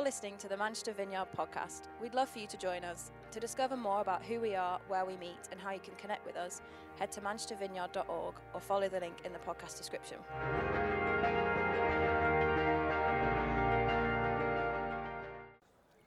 You're 0.00 0.06
listening 0.06 0.38
to 0.38 0.48
the 0.48 0.56
Manchester 0.56 0.92
Vineyard 0.92 1.26
podcast. 1.36 1.82
We'd 2.00 2.14
love 2.14 2.30
for 2.30 2.38
you 2.38 2.46
to 2.46 2.56
join 2.56 2.84
us. 2.84 3.10
To 3.32 3.38
discover 3.38 3.76
more 3.76 4.00
about 4.00 4.24
who 4.24 4.40
we 4.40 4.54
are, 4.54 4.80
where 4.88 5.04
we 5.04 5.14
meet, 5.18 5.36
and 5.52 5.60
how 5.60 5.72
you 5.72 5.78
can 5.78 5.94
connect 5.96 6.24
with 6.24 6.36
us, 6.36 6.62
head 6.98 7.12
to 7.12 7.20
manchestervineyard.org 7.20 8.34
or 8.54 8.60
follow 8.62 8.88
the 8.88 8.98
link 8.98 9.16
in 9.26 9.34
the 9.34 9.38
podcast 9.40 9.76
description. 9.76 10.16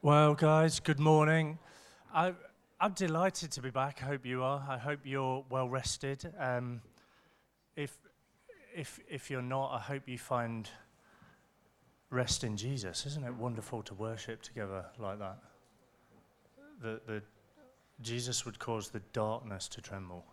Well, 0.02 0.34
guys, 0.34 0.80
good 0.80 0.99
morning. 0.99 1.59
I, 2.12 2.34
I'm 2.80 2.94
delighted 2.94 3.52
to 3.52 3.62
be 3.62 3.70
back. 3.70 3.99
I 4.02 4.07
hope 4.07 4.25
you 4.25 4.41
are. 4.41 4.66
I 4.67 4.80
hope 4.80 5.02
you're 5.03 5.45
well 5.52 5.70
rested. 5.70 6.34
Um, 6.39 6.81
if, 7.75 7.95
if, 8.75 8.99
if 9.07 9.30
you're 9.30 9.44
not, 9.44 9.71
I 9.71 9.80
hope 9.80 10.09
you 10.09 10.17
find 10.17 10.67
rest 12.13 12.44
in 12.44 12.55
Jesus. 12.55 13.05
Isn't 13.05 13.26
it 13.26 13.34
wonderful 13.34 13.81
to 13.84 13.94
worship 13.95 14.41
together 14.41 14.85
like 14.99 15.20
that? 15.20 15.38
The, 16.81 17.02
the, 17.08 17.21
Jesus 18.02 18.45
would 18.45 18.59
cause 18.59 18.90
the 18.90 19.02
darkness 19.12 19.67
to 19.70 19.81
tremble. 19.81 20.23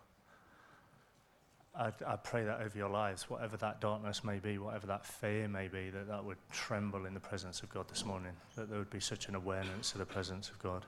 I, 1.75 1.91
I 2.05 2.17
pray 2.17 2.43
that 2.43 2.61
over 2.61 2.77
your 2.77 2.89
lives, 2.89 3.29
whatever 3.29 3.55
that 3.57 3.79
darkness 3.79 4.23
may 4.23 4.39
be, 4.39 4.57
whatever 4.57 4.87
that 4.87 5.05
fear 5.05 5.47
may 5.47 5.69
be, 5.69 5.89
that 5.89 6.07
that 6.07 6.23
would 6.23 6.37
tremble 6.51 7.05
in 7.05 7.13
the 7.13 7.19
presence 7.19 7.61
of 7.61 7.69
God 7.69 7.87
this 7.87 8.05
morning, 8.05 8.33
that 8.55 8.69
there 8.69 8.77
would 8.77 8.89
be 8.89 8.99
such 8.99 9.29
an 9.29 9.35
awareness 9.35 9.93
of 9.93 9.99
the 9.99 10.05
presence 10.05 10.49
of 10.49 10.59
God. 10.59 10.85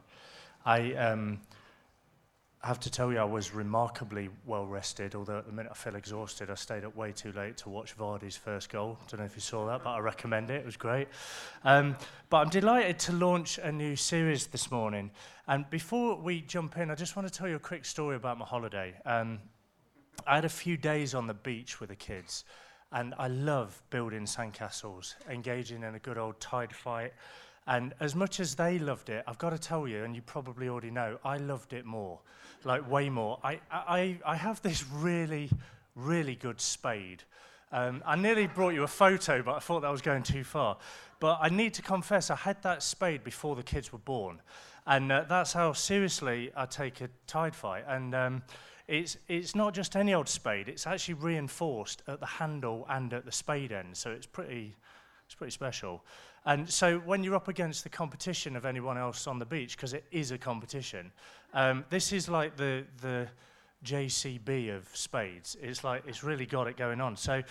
I 0.66 0.94
um, 0.94 1.40
have 2.68 2.80
to 2.80 2.90
tell 2.90 3.12
you, 3.12 3.20
I 3.20 3.26
was 3.26 3.54
remarkably 3.54 4.30
well 4.46 4.66
rested, 4.66 5.16
although 5.16 5.38
at 5.38 5.46
the 5.46 5.52
minute 5.52 5.72
I 5.72 5.76
feel 5.76 5.96
exhausted. 5.96 6.50
I 6.50 6.56
stayed 6.56 6.86
up 6.86 6.96
way 6.96 7.12
too 7.12 7.34
late 7.34 7.58
to 7.58 7.70
watch 7.70 7.98
Vardy's 7.98 8.38
first 8.38 8.70
goal. 8.70 8.98
I 9.02 9.10
Don't 9.10 9.20
know 9.20 9.26
if 9.26 9.36
you 9.36 9.42
saw 9.42 9.66
that, 9.68 9.84
but 9.84 9.90
I 9.90 10.00
recommend 10.00 10.50
it. 10.50 10.62
It 10.62 10.66
was 10.66 10.78
great. 10.78 11.10
Um, 11.66 11.98
but 12.30 12.38
I'm 12.38 12.50
delighted 12.50 13.00
to 13.00 13.12
launch 13.12 13.58
a 13.58 13.70
new 13.70 13.98
series 13.98 14.48
this 14.48 14.72
morning. 14.72 15.12
And 15.48 15.70
before 15.70 16.16
we 16.16 16.40
jump 16.40 16.78
in, 16.78 16.90
I 16.90 16.96
just 16.96 17.18
want 17.18 17.28
to 17.28 17.38
tell 17.38 17.50
you 17.50 17.58
a 17.58 17.60
quick 17.60 17.84
story 17.84 18.16
about 18.16 18.38
my 18.38 18.46
holiday. 18.46 18.94
Um, 19.06 19.40
I 20.26 20.36
had 20.36 20.46
a 20.46 20.50
few 20.50 20.78
days 20.78 21.14
on 21.14 21.28
the 21.28 21.34
beach 21.34 21.82
with 21.82 21.90
the 21.90 21.98
kids, 21.98 22.46
and 22.94 23.14
I 23.18 23.28
love 23.28 23.84
building 23.90 24.24
sandcastles, 24.24 25.16
engaging 25.30 25.84
in 25.84 25.96
a 25.96 26.00
good 26.00 26.18
old 26.18 26.40
tide 26.40 26.74
fight. 26.74 27.12
And 27.66 27.94
as 28.00 28.16
much 28.16 28.40
as 28.40 28.56
they 28.56 28.78
loved 28.78 29.10
it, 29.10 29.24
I've 29.28 29.38
got 29.38 29.52
to 29.52 29.58
tell 29.58 29.88
you, 29.88 30.04
and 30.04 30.16
you 30.16 30.22
probably 30.22 30.68
already 30.68 30.92
know, 30.92 31.18
I 31.24 31.38
loved 31.38 31.74
it 31.74 31.86
more, 31.86 32.20
like 32.64 32.90
way 32.90 33.10
more. 33.10 33.40
I, 33.44 33.60
I, 33.72 34.18
I 34.26 34.36
have 34.36 34.62
this 34.62 34.86
really, 34.92 35.50
really 35.96 36.36
good 36.36 36.60
spade. 36.60 37.24
Um, 37.72 38.04
I 38.06 38.16
nearly 38.16 38.48
brought 38.48 38.74
you 38.74 38.84
a 38.84 38.88
photo, 38.88 39.42
but 39.42 39.56
I 39.56 39.60
thought 39.60 39.82
that 39.82 39.92
was 39.92 40.02
going 40.02 40.24
too 40.24 40.44
far. 40.44 40.78
But 41.20 41.40
I 41.42 41.50
need 41.50 41.74
to 41.76 41.82
confess, 41.82 42.30
I 42.30 42.36
had 42.36 42.62
that 42.64 42.84
spade 42.84 43.24
before 43.24 43.56
the 43.56 43.64
kids 43.64 43.94
were 43.94 44.00
born. 44.00 44.42
And 44.86 45.12
uh, 45.12 45.26
that's 45.30 45.54
how 45.54 45.72
seriously 45.72 46.52
I 46.56 46.66
take 46.66 47.00
a 47.02 47.10
tide 47.26 47.56
fight. 47.56 47.86
And 47.88 48.14
um, 48.14 48.44
it's, 48.88 49.18
it's 49.30 49.56
not 49.56 49.74
just 49.74 49.96
any 49.96 50.14
old 50.14 50.28
spade, 50.28 50.68
it's 50.68 50.86
actually 50.86 51.16
reinforced 51.16 52.04
at 52.08 52.20
the 52.20 52.26
handle 52.26 52.86
and 52.90 53.14
at 53.14 53.26
the 53.26 53.32
spade 53.32 53.72
end, 53.72 53.96
so 53.96 54.12
it's 54.12 54.26
pretty, 54.26 54.76
it's 55.26 55.36
pretty 55.36 55.52
special. 55.52 56.04
And 56.46 56.70
so 56.70 57.00
when 57.00 57.24
you're 57.24 57.36
up 57.36 57.48
against 57.48 57.84
the 57.84 57.90
competition 57.90 58.56
of 58.56 58.66
anyone 58.66 58.98
else 58.98 59.28
on 59.28 59.40
the 59.40 59.46
beach, 59.46 59.78
because 59.78 59.94
it 59.94 60.04
is 60.12 60.32
a 60.32 60.38
competition, 60.38 61.12
um, 61.54 61.86
this 61.90 62.12
is 62.12 62.28
like 62.28 62.58
the, 62.58 62.84
the 63.02 63.28
JCB 63.86 64.76
of 64.76 64.88
spades. 64.94 65.56
It's 65.62 65.84
like, 65.84 66.04
it's 66.08 66.24
really 66.24 66.46
got 66.46 66.68
it 66.68 66.76
going 66.76 67.00
on. 67.00 67.16
So 67.16 67.44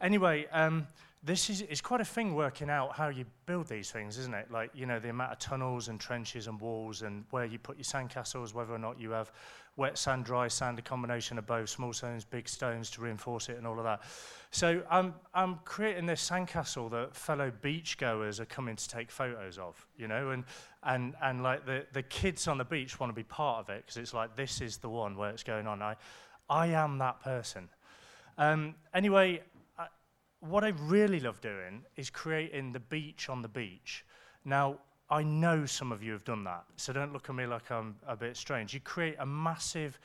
anyway, 0.00 0.46
um, 0.52 0.86
this 1.24 1.48
is 1.50 1.60
it's 1.62 1.80
quite 1.80 2.00
a 2.00 2.04
thing 2.04 2.34
working 2.34 2.68
out 2.68 2.96
how 2.96 3.08
you 3.08 3.24
build 3.46 3.68
these 3.68 3.90
things, 3.92 4.18
isn't 4.18 4.34
it? 4.34 4.50
Like, 4.50 4.70
you 4.74 4.86
know, 4.86 4.98
the 4.98 5.10
amount 5.10 5.32
of 5.32 5.38
tunnels 5.38 5.88
and 5.88 6.00
trenches 6.00 6.48
and 6.48 6.60
walls 6.60 7.02
and 7.02 7.24
where 7.30 7.44
you 7.44 7.58
put 7.60 7.76
your 7.76 7.84
sandcastles, 7.84 8.52
whether 8.52 8.74
or 8.74 8.78
not 8.78 9.00
you 9.00 9.12
have 9.12 9.30
wet 9.76 9.96
sand, 9.96 10.24
dry 10.24 10.48
sand, 10.48 10.78
a 10.78 10.82
combination 10.82 11.38
of 11.38 11.46
both, 11.46 11.68
small 11.68 11.92
stones, 11.92 12.24
big 12.24 12.48
stones 12.48 12.90
to 12.90 13.00
reinforce 13.00 13.48
it 13.48 13.56
and 13.56 13.66
all 13.66 13.78
of 13.78 13.84
that. 13.84 14.02
So 14.50 14.82
I'm, 14.90 15.14
I'm 15.32 15.60
creating 15.64 16.06
this 16.06 16.28
sandcastle 16.28 16.90
that 16.90 17.16
fellow 17.16 17.50
beachgoers 17.62 18.38
are 18.38 18.44
coming 18.44 18.76
to 18.76 18.88
take 18.88 19.10
photos 19.10 19.56
of, 19.56 19.86
you 19.96 20.08
know, 20.08 20.30
and, 20.30 20.44
and, 20.82 21.14
and 21.22 21.42
like 21.42 21.64
the, 21.64 21.86
the 21.92 22.02
kids 22.02 22.48
on 22.48 22.58
the 22.58 22.64
beach 22.64 23.00
want 23.00 23.10
to 23.10 23.14
be 23.14 23.22
part 23.22 23.60
of 23.60 23.70
it 23.70 23.84
because 23.86 23.96
it's 23.96 24.12
like, 24.12 24.36
this 24.36 24.60
is 24.60 24.76
the 24.76 24.90
one 24.90 25.16
where 25.16 25.30
it's 25.30 25.42
going 25.42 25.66
on. 25.66 25.80
I, 25.80 25.96
I 26.50 26.66
am 26.68 26.98
that 26.98 27.22
person. 27.22 27.68
Um, 28.36 28.74
anyway, 28.92 29.42
what 30.42 30.64
I 30.64 30.68
really 30.70 31.20
love 31.20 31.40
doing 31.40 31.84
is 31.96 32.10
creating 32.10 32.72
the 32.72 32.80
beach 32.80 33.28
on 33.28 33.42
the 33.42 33.48
beach. 33.48 34.04
Now, 34.44 34.78
I 35.12 35.22
know 35.22 35.66
some 35.66 35.92
of 35.92 36.02
you 36.02 36.12
have 36.12 36.24
done 36.24 36.42
that, 36.44 36.64
so 36.76 36.90
don't 36.90 37.12
look 37.12 37.28
at 37.28 37.34
me 37.34 37.44
like 37.44 37.70
I'm 37.70 37.96
a 38.08 38.16
bit 38.16 38.34
strange. 38.34 38.72
You 38.72 38.80
create 38.80 39.16
a 39.18 39.26
massive 39.26 40.00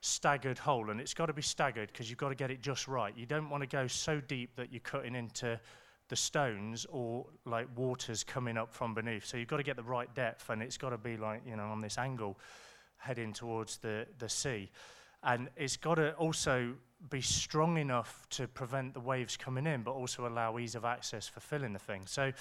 staggered 0.00 0.58
hole, 0.58 0.90
and 0.90 1.00
it's 1.00 1.12
got 1.12 1.26
to 1.26 1.32
be 1.32 1.42
staggered 1.42 1.88
because 1.88 2.08
you've 2.08 2.20
got 2.20 2.28
to 2.28 2.36
get 2.36 2.52
it 2.52 2.60
just 2.60 2.86
right. 2.86 3.12
You 3.16 3.26
don't 3.26 3.50
want 3.50 3.64
to 3.64 3.66
go 3.66 3.88
so 3.88 4.20
deep 4.20 4.54
that 4.54 4.70
you're 4.70 4.78
cutting 4.78 5.16
into 5.16 5.58
the 6.08 6.14
stones 6.14 6.86
or 6.88 7.26
like 7.46 7.66
water's 7.74 8.22
coming 8.22 8.56
up 8.56 8.72
from 8.72 8.94
beneath. 8.94 9.26
So 9.26 9.36
you've 9.36 9.48
got 9.48 9.56
to 9.56 9.64
get 9.64 9.74
the 9.74 9.82
right 9.82 10.14
depth, 10.14 10.48
and 10.50 10.62
it's 10.62 10.76
got 10.76 10.90
to 10.90 10.98
be 10.98 11.16
like, 11.16 11.42
you 11.44 11.56
know, 11.56 11.64
on 11.64 11.80
this 11.80 11.98
angle 11.98 12.38
heading 12.96 13.32
towards 13.32 13.78
the, 13.78 14.06
the 14.20 14.28
sea. 14.28 14.70
And 15.24 15.48
it's 15.56 15.76
got 15.76 15.96
to 15.96 16.12
also 16.12 16.74
be 17.10 17.22
strong 17.22 17.78
enough 17.78 18.24
to 18.30 18.46
prevent 18.46 18.94
the 18.94 19.00
waves 19.00 19.36
coming 19.36 19.66
in, 19.66 19.82
but 19.82 19.92
also 19.92 20.28
allow 20.28 20.58
ease 20.58 20.76
of 20.76 20.84
access 20.84 21.26
for 21.26 21.40
filling 21.40 21.72
the 21.72 21.78
thing. 21.80 22.02
So 22.06 22.32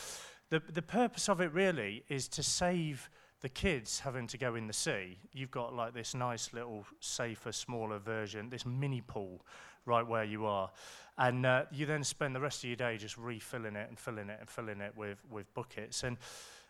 the, 0.54 0.62
the 0.72 0.84
purpose 0.84 1.30
of 1.30 1.42
it 1.42 1.52
really 1.52 2.04
is 2.10 2.28
to 2.28 2.44
save 2.44 3.10
the 3.42 3.50
kids 3.50 4.00
having 4.00 4.28
to 4.28 4.38
go 4.38 4.54
in 4.54 4.68
the 4.68 4.74
sea. 4.74 5.18
You've 5.34 5.50
got 5.50 5.74
like 5.74 5.96
this 5.96 6.14
nice 6.14 6.54
little 6.54 6.86
safer, 7.00 7.52
smaller 7.52 7.98
version, 7.98 8.52
this 8.52 8.64
mini 8.64 9.02
pool 9.02 9.42
right 9.88 10.08
where 10.08 10.24
you 10.24 10.46
are. 10.46 10.70
And 11.18 11.48
uh, 11.48 11.64
you 11.72 11.88
then 11.88 12.04
spend 12.04 12.36
the 12.36 12.40
rest 12.40 12.64
of 12.64 12.68
your 12.70 12.76
day 12.76 12.98
just 12.98 13.18
refilling 13.18 13.76
it 13.76 13.90
and 13.90 13.98
filling 13.98 14.30
it 14.30 14.38
and 14.40 14.48
filling 14.48 14.80
it 14.80 14.96
with, 14.96 15.18
with 15.32 15.52
buckets. 15.56 16.04
And 16.04 16.18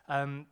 um, 0.08 0.46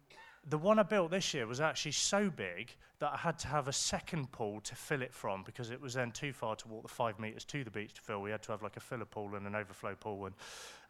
the 0.47 0.59
one 0.59 0.79
I 0.79 0.83
built 0.83 1.11
this 1.11 1.33
year 1.33 1.47
was 1.47 1.61
actually 1.63 1.93
so 1.93 2.29
big 2.29 2.77
that 2.99 3.13
I 3.15 3.17
had 3.17 3.39
to 3.41 3.49
have 3.49 3.67
a 3.67 3.73
second 3.73 4.31
pool 4.31 4.61
to 4.61 4.75
fill 4.75 5.01
it 5.01 5.15
from 5.15 5.43
because 5.43 5.71
it 5.71 5.81
was 5.81 5.95
then 5.95 6.13
too 6.13 6.35
far 6.35 6.55
to 6.57 6.69
walk 6.69 6.83
the 6.83 6.89
five 6.89 7.19
metres 7.19 7.47
to 7.47 7.65
the 7.65 7.71
beach 7.71 7.95
to 7.95 8.03
fill. 8.03 8.21
We 8.21 8.31
had 8.31 8.43
to 8.43 8.53
have 8.53 8.63
like 8.63 8.77
a 8.77 8.81
filler 8.81 9.07
pool 9.07 9.35
and 9.35 9.47
an 9.47 9.55
overflow 9.55 9.95
pool 9.95 10.27
and, 10.27 10.35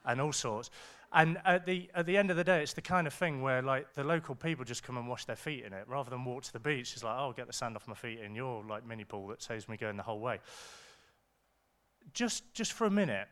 and 0.05 0.21
all 0.21 0.33
sorts. 0.33 0.71
And 1.15 1.39
at 1.45 1.67
the, 1.67 1.91
at 1.95 2.07
the 2.07 2.17
end 2.17 2.31
of 2.31 2.37
the 2.37 2.45
day, 2.45 2.63
it's 2.63 2.73
the 2.73 2.83
kind 2.83 3.07
of 3.07 3.13
thing 3.13 3.43
where 3.43 3.61
like 3.61 3.93
the 3.95 4.03
local 4.03 4.35
people 4.35 4.65
just 4.65 4.83
come 4.83 4.97
and 4.97 5.07
wash 5.07 5.27
their 5.27 5.37
feet 5.37 5.65
in 5.65 5.73
it 5.73 5.85
rather 5.87 6.09
than 6.09 6.25
walk 6.25 6.45
to 6.45 6.53
the 6.53 6.61
beach. 6.61 6.95
It's 6.95 7.05
like, 7.05 7.17
oh, 7.19 7.35
get 7.37 7.47
the 7.47 7.53
sand 7.53 7.77
off 7.77 7.87
my 7.87 7.95
feet 7.95 8.21
in 8.21 8.35
your 8.35 8.65
like 8.65 8.87
mini 8.87 9.05
pool 9.05 9.29
that 9.29 9.43
saves 9.43 9.69
me 9.69 9.77
going 9.77 9.97
the 9.97 10.03
whole 10.03 10.21
way. 10.21 10.39
Just, 12.15 12.53
just 12.55 12.73
for 12.73 12.87
a 12.87 12.91
minute, 12.91 13.29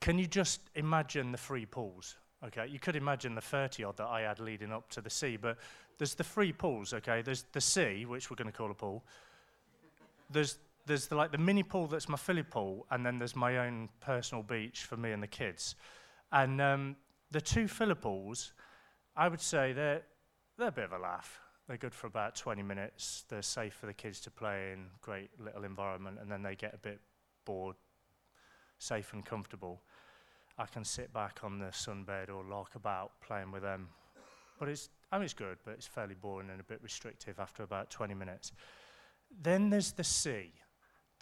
can 0.00 0.18
you 0.18 0.26
just 0.26 0.60
imagine 0.74 1.32
the 1.32 1.38
three 1.38 1.66
pools? 1.66 2.16
Okay, 2.46 2.66
you 2.66 2.78
could 2.78 2.94
imagine 2.94 3.34
the 3.34 3.40
30 3.40 3.84
odd 3.84 3.96
that 3.96 4.06
I 4.06 4.20
had 4.20 4.38
leading 4.38 4.70
up 4.70 4.88
to 4.90 5.00
the 5.00 5.08
sea, 5.08 5.36
but 5.36 5.56
there's 5.98 6.14
the 6.14 6.24
three 6.24 6.52
pools, 6.52 6.92
okay? 6.92 7.22
There's 7.22 7.44
the 7.52 7.60
sea, 7.60 8.04
which 8.04 8.30
we're 8.30 8.36
going 8.36 8.50
to 8.50 8.56
call 8.56 8.70
a 8.70 8.74
pool. 8.74 9.02
There's, 10.30 10.58
there's 10.86 11.06
the, 11.06 11.16
like 11.16 11.32
the 11.32 11.38
mini 11.38 11.62
pool 11.62 11.86
that's 11.86 12.08
my 12.08 12.16
filler 12.16 12.44
pool, 12.44 12.86
and 12.90 13.04
then 13.04 13.18
there's 13.18 13.36
my 13.36 13.58
own 13.58 13.88
personal 14.00 14.42
beach 14.42 14.84
for 14.84 14.96
me 14.96 15.12
and 15.12 15.22
the 15.22 15.28
kids. 15.28 15.74
And 16.32 16.60
um, 16.60 16.96
the 17.30 17.40
two 17.40 17.68
filler 17.68 17.94
pools, 17.94 18.52
I 19.16 19.28
would 19.28 19.40
say 19.40 19.72
they're, 19.72 20.02
they're 20.58 20.68
a 20.68 20.72
bit 20.72 20.84
of 20.84 20.92
a 20.92 20.98
laugh. 20.98 21.40
They're 21.66 21.78
good 21.78 21.94
for 21.94 22.06
about 22.06 22.34
20 22.34 22.62
minutes. 22.62 23.24
They're 23.28 23.42
safe 23.42 23.74
for 23.74 23.86
the 23.86 23.94
kids 23.94 24.20
to 24.22 24.30
play 24.30 24.72
in, 24.72 24.86
great 25.00 25.30
little 25.42 25.64
environment, 25.64 26.18
and 26.20 26.30
then 26.30 26.42
they 26.42 26.54
get 26.54 26.74
a 26.74 26.78
bit 26.78 27.00
bored, 27.46 27.76
safe 28.78 29.12
and 29.14 29.24
comfortable. 29.24 29.80
I 30.58 30.66
can 30.66 30.84
sit 30.84 31.12
back 31.12 31.40
on 31.42 31.58
the 31.58 31.66
sunbed 31.66 32.28
or 32.28 32.44
lark 32.44 32.74
about 32.74 33.12
playing 33.20 33.50
with 33.50 33.62
them. 33.62 33.88
But 34.58 34.68
it's, 34.68 34.90
I 35.10 35.16
mean, 35.16 35.24
it's 35.24 35.34
good, 35.34 35.58
but 35.64 35.72
it's 35.72 35.86
fairly 35.86 36.14
boring 36.14 36.50
and 36.50 36.60
a 36.60 36.64
bit 36.64 36.80
restrictive 36.82 37.40
after 37.40 37.62
about 37.62 37.90
20 37.90 38.14
minutes. 38.14 38.52
Then 39.42 39.70
there's 39.70 39.92
the 39.92 40.04
sea. 40.04 40.52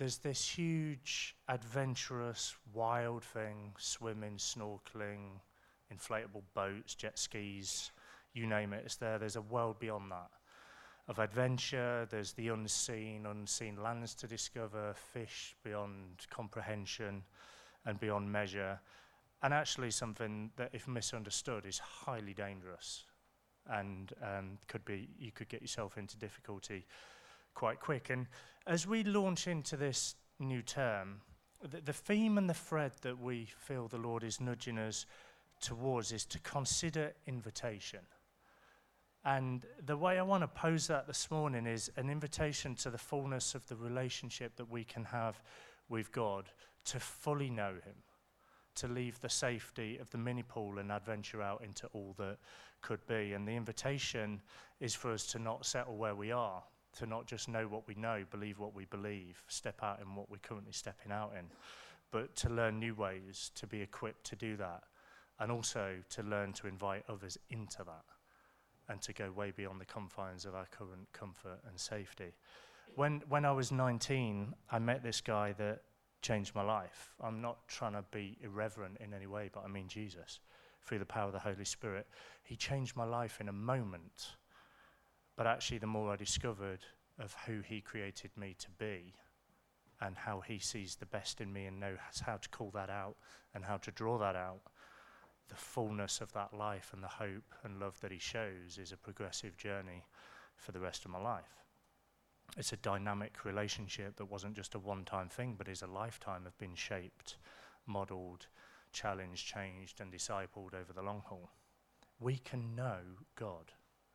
There's 0.03 0.19
this 0.19 0.49
huge, 0.49 1.37
adventurous, 1.49 2.57
wild 2.75 3.23
thing 3.23 3.77
swimming, 3.79 4.37
snorkeling, 4.37 5.39
inflatable 5.95 6.43
boats, 6.55 6.97
jet 6.97 7.17
skis, 7.17 7.93
you 8.35 8.49
name 8.49 8.73
it, 8.73 8.83
it's 8.85 8.97
there. 8.97 9.21
There's 9.21 9.37
a 9.37 9.43
world 9.43 9.79
beyond 9.79 10.11
that 10.11 10.31
of 11.07 11.21
adventure. 11.21 12.09
There's 12.11 12.33
the 12.33 12.49
unseen, 12.49 13.27
unseen 13.27 13.81
lands 13.81 14.17
to 14.17 14.27
discover, 14.27 14.93
fish 15.13 15.55
beyond 15.63 16.27
comprehension 16.31 17.23
and 17.87 18.01
beyond 18.01 18.33
measure 18.33 18.81
and 19.41 19.55
actually 19.55 19.93
something 19.93 20.51
that, 20.57 20.71
if 20.73 20.89
misunderstood, 20.89 21.65
is 21.65 21.79
highly 21.79 22.35
dangerous 22.35 23.05
and 23.71 24.15
um, 24.21 24.59
could 24.67 24.85
be 24.85 25.11
you 25.17 25.31
could 25.31 25.49
get 25.49 25.63
yourself 25.63 25.97
into 25.97 26.19
difficulty 26.19 26.87
quite 27.55 27.81
quick. 27.81 28.11
And 28.11 28.27
as 28.67 28.87
we 28.87 29.05
launch 29.05 29.47
into 29.47 29.77
this 29.77 30.17
new 30.39 30.63
term, 30.63 31.21
the, 31.63 31.81
the 31.81 31.93
theme 31.93 32.39
and 32.39 32.49
the 32.49 32.55
thread 32.55 32.93
that 33.03 33.21
we 33.21 33.49
feel 33.59 33.89
the 33.89 33.99
Lord 33.99 34.25
is 34.25 34.41
nudging 34.41 34.79
us 34.79 35.07
towards 35.61 36.13
is 36.13 36.25
to 36.27 36.39
consider 36.41 37.13
invitation. 37.27 38.01
And 39.25 39.65
the 39.85 39.97
way 39.97 40.19
I 40.19 40.23
want 40.23 40.43
to 40.43 40.49
pose 40.49 40.89
that 40.89 41.07
this 41.07 41.31
morning 41.31 41.67
is 41.67 41.91
an 41.97 42.11
invitation 42.11 42.75
to 42.77 42.91
the 42.91 42.99
fullness 42.99 43.55
of 43.55 43.67
the 43.69 43.77
relationship 43.77 44.57
that 44.57 44.69
we 44.71 44.83
can 44.83 45.05
have 45.05 45.41
with 45.89 46.11
God, 46.11 46.47
to 46.87 46.99
fully 46.99 47.49
know 47.49 47.75
Him, 47.75 47.95
to 48.75 48.89
leave 48.89 49.21
the 49.21 49.29
safety 49.29 49.99
of 49.99 50.11
the 50.11 50.19
mini 50.19 50.43
pool 50.43 50.79
and 50.79 50.91
adventure 50.91 51.41
out 51.41 51.63
into 51.63 51.87
all 51.93 52.15
that 52.19 52.39
could 52.81 53.07
be. 53.07 53.33
And 53.33 53.47
the 53.47 53.53
invitation 53.53 54.41
is 54.81 54.95
for 54.95 55.13
us 55.13 55.27
to 55.29 55.39
not 55.39 55.67
settle 55.67 55.97
where 55.97 56.17
we 56.17 56.33
are, 56.33 56.65
to 56.99 57.07
not 57.07 57.27
just 57.27 57.49
know 57.49 57.67
what 57.67 57.87
we 57.87 57.95
know, 57.95 58.25
believe 58.31 58.59
what 58.59 58.75
we 58.75 58.85
believe, 58.87 59.43
step 59.49 59.83
out 59.83 60.01
in 60.01 60.15
what 60.15 60.31
we're 60.31 60.37
currently 60.39 60.73
stepping 60.73 61.13
out 61.13 61.33
in, 61.39 61.47
but 62.11 62.35
to 62.37 62.51
learn 62.51 62.79
new 62.79 62.95
ways, 62.95 63.51
to 63.55 63.67
be 63.67 63.81
equipped 63.81 64.25
to 64.25 64.37
do 64.37 64.57
that, 64.57 64.83
and 65.41 65.51
also 65.51 65.97
to 66.11 66.23
learn 66.23 66.53
to 66.53 66.67
invite 66.67 67.05
others 67.09 67.39
into 67.51 67.79
that 67.79 68.05
and 68.89 69.01
to 69.01 69.13
go 69.13 69.31
way 69.31 69.51
beyond 69.51 69.81
the 69.81 69.85
confines 69.85 70.45
of 70.45 70.55
our 70.55 70.67
current 70.67 71.09
comfort 71.13 71.59
and 71.69 71.79
safety. 71.79 72.33
When, 72.95 73.23
when 73.29 73.45
I 73.45 73.53
was 73.53 73.73
19, 73.73 74.55
I 74.71 74.79
met 74.79 75.03
this 75.03 75.21
guy 75.21 75.53
that 75.53 75.83
changed 76.21 76.55
my 76.55 76.63
life. 76.63 77.15
I'm 77.21 77.41
not 77.41 77.67
trying 77.69 77.95
to 77.95 78.05
be 78.11 78.37
irreverent 78.43 78.99
in 79.01 79.15
any 79.15 79.27
way, 79.27 79.51
but 79.53 79.65
I 79.65 79.69
mean 79.69 79.89
Jesus. 79.89 80.41
Through 80.85 80.99
the 80.99 81.07
power 81.07 81.27
of 81.27 81.33
the 81.33 81.39
Holy 81.39 81.65
Spirit, 81.65 82.07
He 82.43 82.57
changed 82.57 82.97
my 82.97 83.05
life 83.05 83.41
in 83.41 83.49
a 83.49 83.53
moment. 83.53 84.37
But 85.37 85.47
actually, 85.47 85.79
the 85.79 85.87
more 85.87 86.13
I 86.13 86.17
discovered 86.17 86.81
of 87.19 87.35
who 87.47 87.61
He 87.61 87.81
created 87.81 88.31
me 88.37 88.55
to 88.59 88.71
be 88.79 89.15
and 90.01 90.17
how 90.17 90.41
He 90.41 90.59
sees 90.59 90.97
the 90.97 91.07
best 91.07 91.41
in 91.41 91.53
me 91.53 91.67
and 91.67 91.81
knows 91.81 91.99
how 92.25 92.37
to 92.37 92.49
call 92.49 92.71
that 92.75 92.91
out 92.91 93.17
and 93.55 93.65
how 93.65 93.77
to 93.79 93.91
draw 93.91 94.19
that 94.19 94.37
out, 94.37 94.61
the 95.53 95.59
fullness 95.59 96.21
of 96.23 96.33
that 96.33 96.55
life 96.55 96.91
and 96.95 97.03
the 97.03 97.09
hope 97.09 97.55
and 97.63 97.79
love 97.79 98.01
that 98.01 98.11
he 98.11 98.19
shows 98.19 98.79
is 98.79 98.91
a 98.91 98.97
progressive 98.97 99.57
journey 99.59 100.05
for 100.57 100.73
the 100.73 100.81
rest 100.81 101.05
of 101.05 101.11
my 101.11 101.21
life. 101.21 101.65
It's 102.57 102.73
a 102.73 102.79
dynamic 102.79 103.45
relationship 103.45 104.17
that 104.17 104.31
wasn't 104.31 104.57
just 104.57 104.75
a 104.75 104.79
one 104.79 105.05
time 105.05 105.29
thing, 105.29 105.55
but 105.57 105.69
is 105.69 105.83
a 105.83 105.87
lifetime 105.87 106.47
of 106.47 106.57
being 106.59 106.75
shaped, 106.75 107.37
modeled, 107.87 108.47
challenged, 108.93 109.47
changed, 109.47 110.01
and 110.01 110.11
discipled 110.13 110.75
over 110.75 110.93
the 110.95 111.03
long 111.03 111.23
haul. 111.27 111.51
We 112.19 112.37
can 112.37 112.75
know 112.75 112.99
God. 113.37 113.73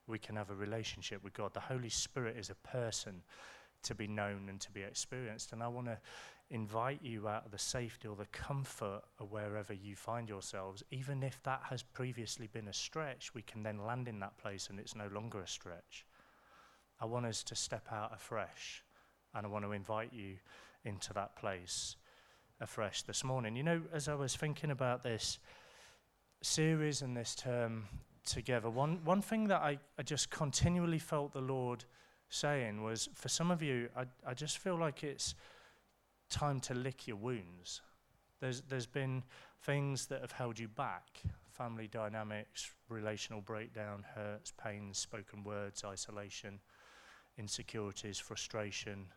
We 0.07 0.19
can 0.19 0.36
have 0.36 0.50
a 0.50 0.56
relationship 0.56 1.24
with 1.24 1.33
God. 1.33 1.54
The 1.54 1.59
Holy 1.59 1.89
Spirit 1.89 2.38
is 2.38 2.50
a 2.50 2.68
person 2.68 3.21
to 3.83 3.94
be 3.94 4.07
known 4.07 4.48
and 4.50 4.59
to 4.62 4.71
be 4.71 4.81
experienced. 4.81 5.54
And 5.54 5.62
I 5.62 5.68
want 5.68 5.88
to 5.88 5.98
invite 6.50 7.01
you 7.04 7.27
out 7.27 7.45
of 7.45 7.51
the 7.51 7.59
safety 7.59 8.07
or 8.07 8.15
the 8.15 8.25
comfort 8.27 9.01
of 9.19 9.31
wherever 9.31 9.74
you 9.74 9.95
find 9.95 10.30
yourselves, 10.30 10.83
even 10.92 11.21
if 11.21 11.42
that 11.44 11.62
has 11.69 11.83
previously 11.83 12.48
been 12.48 12.69
a 12.69 12.74
stretch, 12.74 13.33
we 13.33 13.42
can 13.42 13.63
then 13.63 13.86
land 13.86 14.07
in 14.07 14.19
that 14.19 14.38
place 14.38 14.69
and 14.69 14.80
it's 14.80 14.95
no 14.95 15.07
longer 15.13 15.42
a 15.42 15.48
stretch. 15.48 16.06
I 17.00 17.06
want 17.06 17.25
us 17.25 17.44
to 17.44 17.56
step 17.56 17.88
out 17.92 18.13
afresh, 18.13 18.83
and 19.36 19.45
I 19.45 19.50
want 19.50 19.65
to 19.65 19.71
invite 19.71 20.13
you 20.13 20.38
into 20.83 21.13
that 21.13 21.36
place 21.36 21.95
afresh 22.60 23.03
this 23.03 23.24
morning. 23.24 23.56
You 23.56 23.63
know, 23.63 23.81
as 23.94 24.07
I 24.07 24.15
was 24.15 24.36
thinking 24.36 24.71
about 24.71 25.03
this 25.03 25.38
series 26.42 27.01
and 27.01 27.15
this 27.15 27.36
term 27.36 27.88
together, 28.27 28.69
one, 28.69 29.00
one 29.03 29.21
thing 29.21 29.47
that 29.47 29.62
I, 29.62 29.79
I 29.97 30.03
just 30.03 30.29
continually 30.29 31.00
felt 31.00 31.33
the 31.33 31.41
Lord 31.41 31.85
saying 32.29 32.83
was 32.83 33.09
for 33.15 33.29
some 33.29 33.50
of 33.50 33.62
you, 33.63 33.89
I, 33.95 34.03
I 34.25 34.33
just 34.33 34.57
feel 34.59 34.77
like 34.77 35.03
it's 35.03 35.33
time 36.29 36.59
to 36.62 36.74
lick 36.74 37.07
your 37.07 37.18
wounds. 37.18 37.81
There's, 38.39 38.62
there's 38.62 38.85
been 38.85 39.24
things 39.63 40.07
that 40.07 40.21
have 40.21 40.33
held 40.33 40.59
you 40.59 40.68
back. 40.68 41.21
Family 41.50 41.88
dynamics, 41.88 42.71
relational 42.89 43.41
breakdown, 43.41 44.06
hurts, 44.13 44.51
pains, 44.51 45.00
spoken 45.00 45.44
words, 45.44 45.83
isolation, 45.83 46.59
insecurities, 47.38 48.19
frustration, 48.19 49.07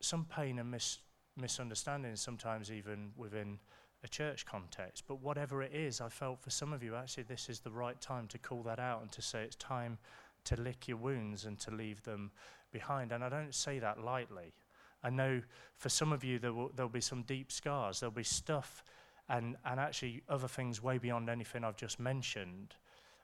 some 0.00 0.26
pain 0.26 0.58
and 0.58 0.70
mis- 0.70 0.98
misunderstanding, 1.36 2.16
sometimes 2.16 2.70
even 2.70 3.12
within 3.16 3.58
a 4.06 4.08
church 4.08 4.46
context. 4.46 5.04
But 5.06 5.20
whatever 5.20 5.62
it 5.62 5.74
is, 5.74 6.00
I 6.00 6.08
felt 6.08 6.40
for 6.40 6.50
some 6.50 6.72
of 6.72 6.82
you, 6.82 6.94
actually, 6.94 7.24
this 7.24 7.48
is 7.48 7.60
the 7.60 7.70
right 7.70 8.00
time 8.00 8.28
to 8.28 8.38
call 8.38 8.62
that 8.62 8.78
out 8.78 9.02
and 9.02 9.10
to 9.12 9.20
say 9.20 9.42
it's 9.42 9.56
time 9.56 9.98
to 10.44 10.58
lick 10.60 10.86
your 10.86 10.96
wounds 10.96 11.44
and 11.44 11.58
to 11.60 11.72
leave 11.72 12.02
them 12.04 12.30
behind. 12.72 13.10
And 13.10 13.24
I 13.24 13.28
don't 13.28 13.54
say 13.54 13.80
that 13.80 14.02
lightly. 14.02 14.54
I 15.02 15.10
know 15.10 15.42
for 15.76 15.88
some 15.88 16.12
of 16.12 16.24
you 16.24 16.38
there 16.38 16.52
will 16.52 16.70
there'll 16.74 16.88
be 16.88 17.00
some 17.00 17.22
deep 17.22 17.50
scars. 17.50 18.00
There'll 18.00 18.14
be 18.14 18.22
stuff 18.22 18.84
and, 19.28 19.56
and 19.64 19.80
actually 19.80 20.22
other 20.28 20.48
things 20.48 20.82
way 20.82 20.98
beyond 20.98 21.28
anything 21.28 21.64
I've 21.64 21.76
just 21.76 21.98
mentioned. 21.98 22.74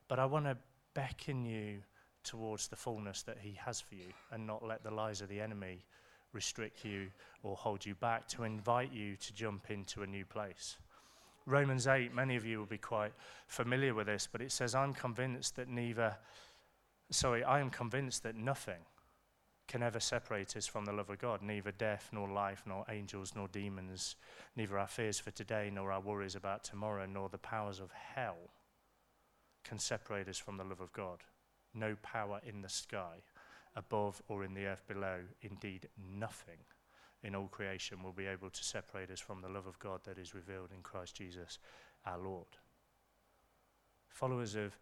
But 0.08 0.18
I 0.18 0.26
want 0.26 0.46
to 0.46 0.56
beckon 0.94 1.44
you 1.44 1.78
towards 2.24 2.68
the 2.68 2.76
fullness 2.76 3.22
that 3.22 3.38
He 3.40 3.56
has 3.64 3.80
for 3.80 3.94
you 3.94 4.12
and 4.32 4.46
not 4.46 4.66
let 4.66 4.82
the 4.82 4.90
lies 4.90 5.20
of 5.22 5.28
the 5.28 5.40
enemy 5.40 5.84
restrict 6.32 6.84
you 6.84 7.08
or 7.42 7.56
hold 7.56 7.84
you 7.84 7.94
back, 7.94 8.28
to 8.28 8.44
invite 8.44 8.92
you 8.92 9.16
to 9.16 9.34
jump 9.34 9.70
into 9.70 10.02
a 10.02 10.06
new 10.06 10.24
place. 10.24 10.76
Romans 11.46 11.86
8, 11.86 12.14
many 12.14 12.36
of 12.36 12.44
you 12.44 12.58
will 12.58 12.66
be 12.66 12.78
quite 12.78 13.12
familiar 13.48 13.94
with 13.94 14.06
this, 14.06 14.28
but 14.30 14.40
it 14.40 14.52
says, 14.52 14.74
I'm 14.74 14.94
convinced 14.94 15.56
that 15.56 15.68
neither, 15.68 16.16
sorry, 17.10 17.42
I 17.42 17.60
am 17.60 17.70
convinced 17.70 18.22
that 18.22 18.36
nothing 18.36 18.84
can 19.66 19.82
ever 19.82 20.00
separate 20.00 20.56
us 20.56 20.66
from 20.66 20.84
the 20.84 20.92
love 20.92 21.10
of 21.10 21.18
God. 21.18 21.42
Neither 21.42 21.72
death, 21.72 22.10
nor 22.12 22.28
life, 22.28 22.62
nor 22.66 22.84
angels, 22.88 23.32
nor 23.34 23.48
demons, 23.48 24.16
neither 24.54 24.78
our 24.78 24.86
fears 24.86 25.18
for 25.18 25.30
today, 25.30 25.70
nor 25.72 25.90
our 25.90 26.00
worries 26.00 26.34
about 26.34 26.62
tomorrow, 26.62 27.06
nor 27.06 27.28
the 27.28 27.38
powers 27.38 27.80
of 27.80 27.90
hell 28.14 28.50
can 29.64 29.78
separate 29.78 30.28
us 30.28 30.38
from 30.38 30.58
the 30.58 30.64
love 30.64 30.80
of 30.80 30.92
God. 30.92 31.20
No 31.74 31.96
power 32.02 32.40
in 32.46 32.62
the 32.62 32.68
sky, 32.68 33.22
above, 33.76 34.22
or 34.28 34.44
in 34.44 34.54
the 34.54 34.66
earth 34.66 34.86
below, 34.86 35.20
indeed 35.40 35.88
nothing 36.18 36.58
in 37.22 37.34
all 37.34 37.48
creation 37.48 38.02
will 38.02 38.12
be 38.12 38.26
able 38.26 38.50
to 38.50 38.64
separate 38.64 39.10
us 39.10 39.20
from 39.20 39.40
the 39.40 39.48
love 39.48 39.66
of 39.66 39.78
God 39.78 40.00
that 40.04 40.18
is 40.18 40.34
revealed 40.34 40.70
in 40.74 40.82
Christ 40.82 41.14
Jesus 41.14 41.58
our 42.04 42.18
Lord. 42.18 42.58
Followers 44.08 44.54
of 44.54 44.76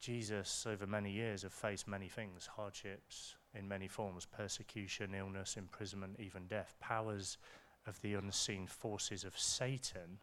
Jesus 0.00 0.66
over 0.66 0.86
many 0.86 1.12
years 1.12 1.42
have 1.42 1.52
faced 1.52 1.86
many 1.86 2.08
things 2.08 2.48
hardships, 2.56 3.36
in 3.54 3.68
many 3.68 3.86
forms 3.86 4.26
persecution, 4.26 5.14
illness, 5.14 5.56
imprisonment, 5.56 6.16
even 6.18 6.46
death. 6.46 6.74
Powers 6.80 7.38
of 7.86 8.00
the 8.00 8.14
unseen 8.14 8.66
forces 8.66 9.22
of 9.22 9.38
Satan 9.38 10.18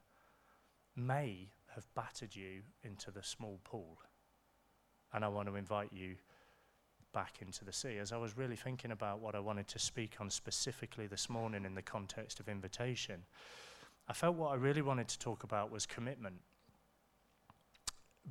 may 0.96 1.52
have 1.76 1.88
battered 1.94 2.36
you 2.36 2.64
into 2.84 3.12
the 3.12 3.24
small 3.24 3.60
pool. 3.64 4.00
And 5.14 5.24
I 5.24 5.28
want 5.28 5.48
to 5.48 5.56
invite 5.56 5.94
you 5.94 6.16
back 7.14 7.38
into 7.42 7.66
the 7.66 7.74
sea. 7.74 7.98
As 7.98 8.12
I 8.12 8.18
was 8.18 8.38
really 8.38 8.56
thinking 8.56 8.92
about 8.92 9.20
what 9.20 9.36
I 9.36 9.40
wanted 9.40 9.68
to 9.70 9.80
speak 9.80 10.16
on 10.20 10.30
specifically 10.30 11.08
this 11.08 11.30
morning 11.30 11.66
in 11.66 11.76
the 11.76 11.82
context 11.82 12.40
of 12.40 12.48
invitation, 12.48 13.24
I 14.08 14.14
felt 14.14 14.36
what 14.36 14.52
I 14.52 14.56
really 14.56 14.82
wanted 14.82 15.08
to 15.10 15.20
talk 15.20 15.44
about 15.44 15.72
was 15.72 15.86
commitment. 15.86 16.36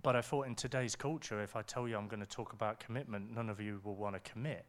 But 0.03 0.17
I 0.17 0.21
thought 0.21 0.47
in 0.47 0.55
today's 0.55 0.95
culture, 0.95 1.43
if 1.43 1.57
I 1.57 1.63
tell 1.63 1.89
you 1.89 1.97
I'm 1.97 2.09
going 2.09 2.21
to 2.21 2.27
talk 2.27 2.53
about 2.53 2.79
commitment, 2.79 3.35
none 3.35 3.49
of 3.49 3.61
you 3.61 3.81
will 3.83 3.97
want 3.97 4.15
to 4.15 4.31
commit. 4.31 4.67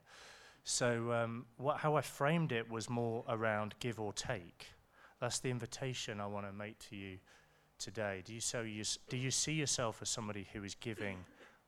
So, 0.64 1.12
um, 1.12 1.46
what, 1.58 1.78
how 1.78 1.96
I 1.96 2.02
framed 2.02 2.52
it 2.52 2.70
was 2.70 2.90
more 2.90 3.24
around 3.28 3.76
give 3.80 4.00
or 4.00 4.14
take. 4.14 4.68
That's 5.22 5.40
the 5.40 5.50
invitation 5.50 6.20
I 6.20 6.28
want 6.28 6.46
to 6.48 6.54
make 6.54 6.80
to 6.90 6.96
you 6.96 7.18
today. 7.78 8.22
Do 8.26 8.34
you, 8.34 8.40
so 8.40 8.62
you, 8.62 8.84
do 9.10 9.18
you 9.18 9.32
see 9.32 9.54
yourself 9.54 10.00
as 10.02 10.10
somebody 10.10 10.48
who 10.54 10.64
is 10.64 10.76
giving 10.76 11.18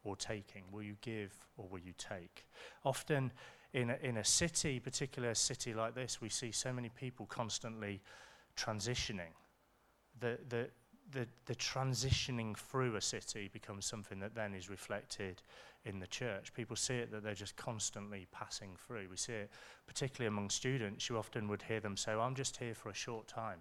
or 0.04 0.16
taking? 0.16 0.64
Will 0.72 0.84
you 0.84 0.96
give 1.02 1.34
or 1.58 1.68
will 1.70 1.80
you 1.80 1.94
take? 1.98 2.48
Often 2.84 3.32
in 3.74 3.90
a, 3.90 3.98
in 4.02 4.18
a 4.18 4.26
city, 4.26 4.80
particularly 4.80 5.32
a 5.32 5.36
city 5.36 5.74
like 5.74 5.96
this, 5.96 6.22
we 6.22 6.30
see 6.30 6.52
so 6.52 6.74
many 6.74 6.90
people 6.90 7.26
constantly 7.26 8.02
transitioning. 8.58 9.34
The, 10.20 10.38
the, 10.50 10.70
the, 11.12 11.28
the 11.46 11.56
transitioning 11.56 12.58
through 12.58 12.96
a 12.96 13.02
city 13.02 13.50
becomes 13.52 13.86
something 13.86 14.20
that 14.20 14.36
then 14.36 14.54
is 14.54 14.70
reflected 14.70 15.42
in 15.86 16.00
the 16.00 16.08
church. 16.08 16.54
People 16.54 16.76
see 16.76 16.96
it 16.96 17.12
that 17.12 17.24
they're 17.24 17.34
just 17.34 17.56
constantly 17.56 18.28
passing 18.32 18.72
through. 18.86 19.08
We 19.10 19.18
see 19.18 19.34
it 19.34 19.52
particularly 19.88 20.28
among 20.28 20.50
students. 20.50 21.10
You 21.10 21.18
often 21.18 21.48
would 21.48 21.62
hear 21.64 21.80
them 21.80 21.98
say, 21.98 22.12
oh, 22.14 22.22
I'm 22.22 22.36
just 22.36 22.58
here 22.58 22.76
for 22.76 22.90
a 22.90 22.94
short 22.94 23.28
time. 23.28 23.60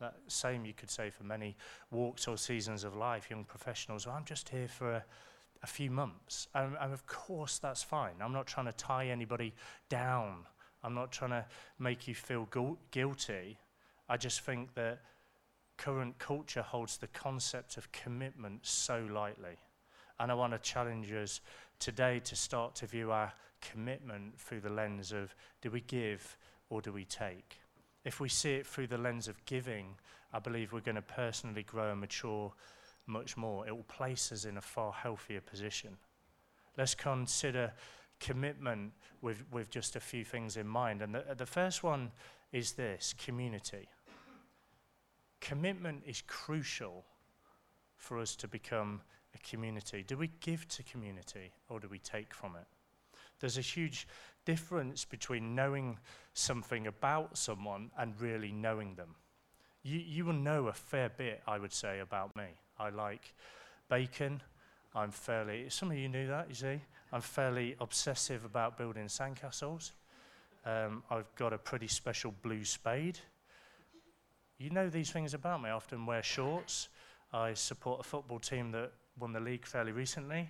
That 0.00 0.14
same 0.28 0.64
you 0.64 0.72
could 0.72 0.90
say 0.90 1.10
for 1.10 1.24
many 1.24 1.56
walks 1.90 2.26
or 2.26 2.38
seasons 2.38 2.84
of 2.84 2.96
life, 2.96 3.28
young 3.30 3.44
professionals, 3.44 4.06
oh, 4.06 4.12
I'm 4.12 4.24
just 4.24 4.48
here 4.48 4.68
for 4.68 4.92
a, 4.92 5.04
a 5.62 5.66
few 5.66 5.90
months. 5.90 6.48
And, 6.54 6.76
and 6.80 6.92
of 6.92 7.06
course, 7.06 7.58
that's 7.58 7.82
fine. 7.82 8.14
I'm 8.20 8.32
not 8.32 8.46
trying 8.46 8.66
to 8.66 8.72
tie 8.72 9.08
anybody 9.08 9.54
down. 9.88 10.46
I'm 10.82 10.94
not 10.94 11.12
trying 11.12 11.30
to 11.30 11.44
make 11.78 12.08
you 12.08 12.14
feel 12.14 12.46
gu- 12.50 12.78
guilty. 12.90 13.58
I 14.08 14.16
just 14.16 14.40
think 14.40 14.74
that 14.74 15.00
current 15.76 16.18
culture 16.18 16.62
holds 16.62 16.96
the 16.96 17.08
concept 17.08 17.76
of 17.76 17.90
commitment 17.92 18.66
so 18.66 19.06
lightly. 19.12 19.58
And 20.18 20.30
I 20.30 20.34
want 20.34 20.52
to 20.52 20.58
challenge 20.58 21.10
us 21.12 21.40
today 21.78 22.20
to 22.24 22.36
start 22.36 22.74
to 22.76 22.86
view 22.86 23.10
our 23.10 23.32
commitment 23.60 24.38
through 24.38 24.60
the 24.60 24.70
lens 24.70 25.12
of 25.12 25.34
do 25.62 25.70
we 25.70 25.80
give 25.82 26.36
or 26.68 26.80
do 26.80 26.92
we 26.92 27.04
take? 27.04 27.58
If 28.04 28.20
we 28.20 28.28
see 28.28 28.54
it 28.54 28.66
through 28.66 28.86
the 28.88 28.98
lens 28.98 29.28
of 29.28 29.44
giving, 29.44 29.96
I 30.32 30.38
believe 30.38 30.72
we're 30.72 30.80
going 30.80 30.94
to 30.96 31.02
personally 31.02 31.62
grow 31.62 31.90
and 31.90 32.00
mature 32.00 32.52
much 33.10 33.36
more. 33.36 33.66
It 33.66 33.76
will 33.76 33.84
place 33.84 34.32
us 34.32 34.44
in 34.44 34.56
a 34.56 34.62
far 34.62 34.92
healthier 34.92 35.40
position. 35.40 35.96
Let's 36.78 36.94
consider 36.94 37.72
commitment 38.20 38.92
with, 39.20 39.44
with 39.50 39.70
just 39.70 39.96
a 39.96 40.00
few 40.00 40.24
things 40.24 40.56
in 40.56 40.66
mind. 40.66 41.02
And 41.02 41.14
the, 41.14 41.24
the 41.36 41.46
first 41.46 41.82
one 41.82 42.12
is 42.52 42.72
this 42.72 43.14
community. 43.18 43.88
Commitment 45.40 46.02
is 46.06 46.22
crucial 46.26 47.04
for 47.96 48.18
us 48.18 48.36
to 48.36 48.48
become 48.48 49.00
a 49.34 49.38
community. 49.38 50.04
Do 50.06 50.16
we 50.16 50.30
give 50.40 50.68
to 50.68 50.82
community 50.82 51.52
or 51.68 51.80
do 51.80 51.88
we 51.88 51.98
take 51.98 52.34
from 52.34 52.56
it? 52.56 52.66
There's 53.40 53.58
a 53.58 53.62
huge 53.62 54.06
difference 54.44 55.04
between 55.04 55.54
knowing 55.54 55.98
something 56.34 56.86
about 56.86 57.38
someone 57.38 57.90
and 57.98 58.18
really 58.20 58.52
knowing 58.52 58.94
them. 58.94 59.14
You, 59.82 59.98
you 59.98 60.24
will 60.26 60.34
know 60.34 60.68
a 60.68 60.72
fair 60.72 61.08
bit, 61.08 61.42
I 61.46 61.58
would 61.58 61.72
say, 61.72 62.00
about 62.00 62.36
me. 62.36 62.48
I 62.80 62.88
like 62.88 63.34
bacon. 63.90 64.42
I'm 64.94 65.10
fairly, 65.10 65.66
some 65.68 65.90
of 65.90 65.98
you 65.98 66.08
knew 66.08 66.26
that, 66.28 66.48
you 66.48 66.54
see. 66.54 66.80
I'm 67.12 67.20
fairly 67.20 67.76
obsessive 67.80 68.44
about 68.44 68.78
building 68.78 69.06
sandcastles. 69.06 69.92
Um, 70.64 71.02
I've 71.10 71.32
got 71.36 71.52
a 71.52 71.58
pretty 71.58 71.88
special 71.88 72.34
blue 72.42 72.64
spade. 72.64 73.18
You 74.58 74.70
know 74.70 74.88
these 74.88 75.10
things 75.10 75.34
about 75.34 75.62
me. 75.62 75.68
I 75.68 75.72
often 75.72 76.06
wear 76.06 76.22
shorts. 76.22 76.88
I 77.32 77.54
support 77.54 78.00
a 78.00 78.02
football 78.02 78.38
team 78.38 78.72
that 78.72 78.92
won 79.18 79.32
the 79.32 79.40
league 79.40 79.66
fairly 79.66 79.92
recently. 79.92 80.48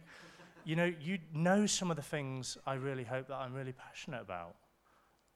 you 0.64 0.76
know, 0.76 0.92
you 1.00 1.18
know 1.34 1.66
some 1.66 1.90
of 1.90 1.96
the 1.96 2.02
things 2.02 2.56
I 2.66 2.74
really 2.74 3.04
hope 3.04 3.28
that 3.28 3.36
I'm 3.36 3.54
really 3.54 3.72
passionate 3.72 4.20
about, 4.20 4.54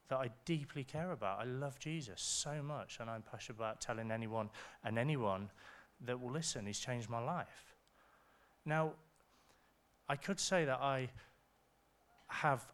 that 0.09 0.17
I 0.17 0.31
deeply 0.45 0.85
care 0.85 1.13
about. 1.13 1.41
I 1.41 1.45
love 1.45 1.79
Jesus 1.79 2.21
so 2.21 2.63
much, 2.63 2.99
and 3.01 3.11
I'm 3.11 3.23
passionate 3.23 3.59
about 3.59 3.81
telling 3.81 4.11
anyone 4.11 4.51
and 4.85 4.99
anyone 4.99 5.51
that 6.01 6.21
will 6.21 6.33
listen. 6.33 6.67
He's 6.67 6.79
changed 6.79 7.09
my 7.09 7.23
life. 7.23 7.75
Now, 8.65 8.93
I 10.09 10.17
could 10.17 10.41
say 10.41 10.65
that 10.65 10.81
I 10.81 11.11
have 12.29 12.65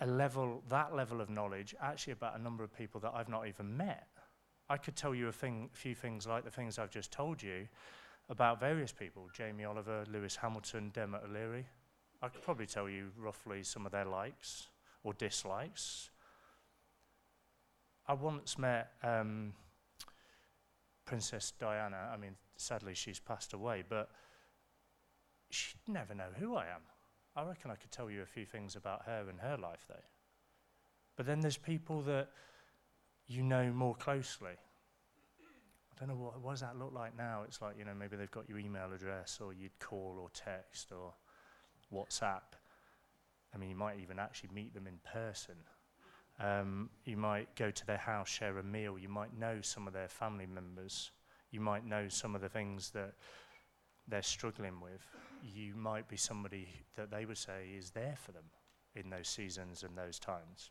a 0.00 0.06
level, 0.06 0.62
that 0.68 0.94
level 0.94 1.20
of 1.20 1.30
knowledge 1.30 1.74
actually 1.80 2.12
about 2.12 2.38
a 2.38 2.42
number 2.42 2.64
of 2.64 2.76
people 2.76 3.00
that 3.00 3.12
I've 3.14 3.28
not 3.28 3.46
even 3.46 3.76
met. 3.76 4.08
I 4.68 4.76
could 4.76 4.96
tell 4.96 5.14
you 5.14 5.28
a 5.28 5.32
thing, 5.32 5.70
few 5.72 5.94
things 5.94 6.26
like 6.26 6.44
the 6.44 6.50
things 6.50 6.78
I've 6.78 6.90
just 6.90 7.12
told 7.12 7.42
you 7.42 7.68
about 8.28 8.60
various 8.60 8.92
people 8.92 9.28
Jamie 9.34 9.64
Oliver, 9.64 10.04
Lewis 10.10 10.36
Hamilton, 10.36 10.90
Dermot 10.94 11.22
O'Leary. 11.28 11.66
I 12.22 12.28
could 12.28 12.42
probably 12.42 12.66
tell 12.66 12.88
you 12.88 13.10
roughly 13.18 13.62
some 13.62 13.84
of 13.84 13.92
their 13.92 14.04
likes 14.04 14.68
or 15.02 15.12
dislikes. 15.12 16.10
I 18.06 18.14
once 18.14 18.58
met 18.58 18.92
um, 19.02 19.54
Princess 21.04 21.52
Diana. 21.58 22.10
I 22.12 22.16
mean, 22.16 22.36
sadly, 22.56 22.94
she's 22.94 23.18
passed 23.20 23.52
away, 23.52 23.82
but 23.88 24.10
she'd 25.50 25.80
never 25.88 26.14
know 26.14 26.30
who 26.38 26.54
I 26.56 26.64
am. 26.66 26.82
I 27.34 27.44
reckon 27.44 27.70
I 27.70 27.76
could 27.76 27.90
tell 27.90 28.10
you 28.10 28.22
a 28.22 28.26
few 28.26 28.44
things 28.44 28.76
about 28.76 29.02
her 29.06 29.24
and 29.28 29.40
her 29.40 29.56
life, 29.56 29.84
though. 29.88 29.94
But 31.16 31.26
then 31.26 31.40
there's 31.40 31.56
people 31.56 32.02
that 32.02 32.28
you 33.26 33.42
know 33.42 33.70
more 33.72 33.94
closely. 33.94 34.52
I 34.52 35.98
don't 35.98 36.08
know 36.08 36.22
what, 36.22 36.40
what 36.40 36.52
does 36.52 36.60
that 36.60 36.78
look 36.78 36.92
like 36.92 37.16
now. 37.16 37.42
It's 37.46 37.60
like 37.60 37.78
you 37.78 37.84
know 37.84 37.94
maybe 37.94 38.16
they've 38.16 38.30
got 38.30 38.48
your 38.48 38.58
email 38.58 38.92
address, 38.92 39.38
or 39.42 39.52
you'd 39.52 39.78
call 39.78 40.18
or 40.20 40.30
text 40.30 40.92
or 40.92 41.14
WhatsApp. 41.92 42.56
I 43.54 43.58
mean, 43.58 43.70
you 43.70 43.76
might 43.76 43.98
even 44.00 44.18
actually 44.18 44.50
meet 44.54 44.74
them 44.74 44.86
in 44.86 44.98
person. 45.04 45.56
Um, 46.40 46.90
you 47.04 47.16
might 47.16 47.54
go 47.56 47.70
to 47.70 47.86
their 47.86 47.98
house, 47.98 48.28
share 48.28 48.58
a 48.58 48.62
meal. 48.62 48.98
You 48.98 49.08
might 49.08 49.38
know 49.38 49.60
some 49.60 49.86
of 49.86 49.92
their 49.92 50.08
family 50.08 50.46
members. 50.46 51.10
You 51.50 51.60
might 51.60 51.86
know 51.86 52.08
some 52.08 52.34
of 52.34 52.40
the 52.40 52.48
things 52.48 52.90
that 52.90 53.14
they're 54.08 54.22
struggling 54.22 54.80
with 54.80 55.02
you 55.42 55.74
might 55.74 56.08
be 56.08 56.16
somebody 56.16 56.68
that 56.96 57.10
they 57.10 57.24
would 57.24 57.38
say 57.38 57.68
is 57.76 57.90
there 57.90 58.16
for 58.16 58.32
them 58.32 58.44
in 58.94 59.10
those 59.10 59.28
seasons 59.28 59.82
and 59.82 59.96
those 59.96 60.18
times. 60.18 60.70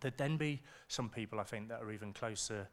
There'd 0.00 0.18
then 0.18 0.36
be 0.36 0.62
some 0.88 1.08
people, 1.08 1.40
I 1.40 1.44
think, 1.44 1.68
that 1.68 1.82
are 1.82 1.90
even 1.90 2.12
closer 2.12 2.68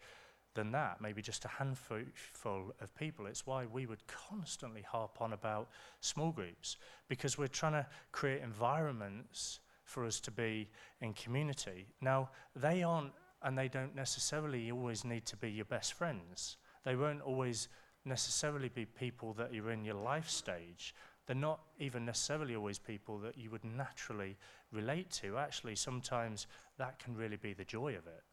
than 0.54 0.72
that, 0.72 1.02
maybe 1.02 1.22
just 1.22 1.46
a 1.46 1.50
handful 1.50 2.74
of 2.82 2.96
people. 2.96 3.26
It's 3.26 3.46
why 3.46 3.66
we 3.66 3.86
would 3.86 4.06
constantly 4.08 4.82
harp 4.82 5.22
on 5.22 5.34
about 5.34 5.70
small 6.02 6.32
groups, 6.32 6.78
because 7.08 7.38
we're 7.38 7.48
trying 7.48 7.74
to 7.74 7.86
create 8.12 8.42
environments 8.42 9.60
for 9.88 10.06
us 10.06 10.20
to 10.20 10.32
be 10.32 10.70
in 11.02 11.14
community. 11.14 11.88
Now, 12.02 12.30
they 12.56 12.84
aren't, 12.84 13.14
and 13.42 13.58
they 13.58 13.70
don't 13.70 13.96
necessarily 13.96 14.70
always 14.70 15.06
need 15.06 15.26
to 15.28 15.38
be 15.38 15.50
your 15.50 15.66
best 15.66 15.94
friends. 15.94 16.58
They 16.84 16.96
won't 16.96 17.22
always 17.22 17.70
necessarily 18.06 18.70
be 18.70 18.86
people 18.86 19.34
that 19.34 19.56
are 19.56 19.72
in 19.72 19.86
your 19.86 19.96
life 19.96 20.30
stage. 20.30 20.94
They're 21.26 21.36
not 21.36 21.62
even 21.80 22.06
necessarily 22.06 22.56
always 22.56 22.80
people 22.80 23.18
that 23.20 23.38
you 23.38 23.50
would 23.50 23.64
naturally 23.64 24.38
relate 24.72 25.10
to. 25.22 25.38
Actually, 25.38 25.76
sometimes 25.76 26.48
that 26.78 27.00
can 27.00 27.16
really 27.16 27.38
be 27.38 27.54
the 27.54 27.66
joy 27.66 27.96
of 27.96 28.08
it. 28.08 28.24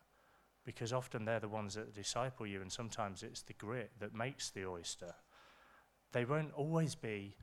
Because 0.64 0.92
often 0.92 1.24
they're 1.24 1.40
the 1.40 1.48
ones 1.48 1.74
that 1.74 1.94
disciple 1.94 2.46
you, 2.46 2.62
and 2.62 2.72
sometimes 2.72 3.22
it's 3.22 3.42
the 3.42 3.52
grit 3.52 3.92
that 4.00 4.14
makes 4.14 4.50
the 4.50 4.66
oyster. 4.66 5.14
They 6.12 6.24
won't 6.24 6.52
always 6.52 6.94
be 6.94 7.36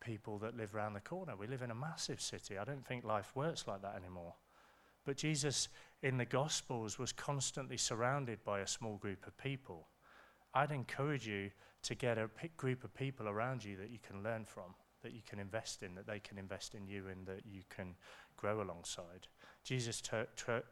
people 0.00 0.38
that 0.38 0.56
live 0.56 0.74
around 0.74 0.94
the 0.94 1.00
corner. 1.00 1.34
We 1.36 1.46
live 1.46 1.62
in 1.62 1.70
a 1.70 1.74
massive 1.74 2.20
city. 2.20 2.58
I 2.58 2.64
don't 2.64 2.86
think 2.86 3.04
life 3.04 3.32
works 3.34 3.66
like 3.66 3.82
that 3.82 3.96
anymore. 3.96 4.34
But 5.04 5.16
Jesus 5.16 5.68
in 6.02 6.18
the 6.18 6.24
Gospels 6.24 6.98
was 6.98 7.12
constantly 7.12 7.76
surrounded 7.76 8.42
by 8.44 8.60
a 8.60 8.66
small 8.66 8.96
group 8.96 9.26
of 9.26 9.36
people. 9.38 9.88
I'd 10.54 10.72
encourage 10.72 11.26
you 11.26 11.50
to 11.82 11.94
get 11.94 12.18
a 12.18 12.28
group 12.56 12.84
of 12.84 12.94
people 12.94 13.28
around 13.28 13.64
you 13.64 13.76
that 13.76 13.90
you 13.90 13.98
can 14.06 14.22
learn 14.22 14.44
from, 14.44 14.74
that 15.02 15.12
you 15.12 15.22
can 15.26 15.38
invest 15.38 15.82
in, 15.82 15.94
that 15.94 16.06
they 16.06 16.18
can 16.18 16.38
invest 16.38 16.74
in 16.74 16.86
you, 16.86 17.04
and 17.08 17.26
that 17.26 17.42
you 17.46 17.62
can 17.74 17.94
grow 18.36 18.60
alongside. 18.60 19.28
Jesus 19.64 20.02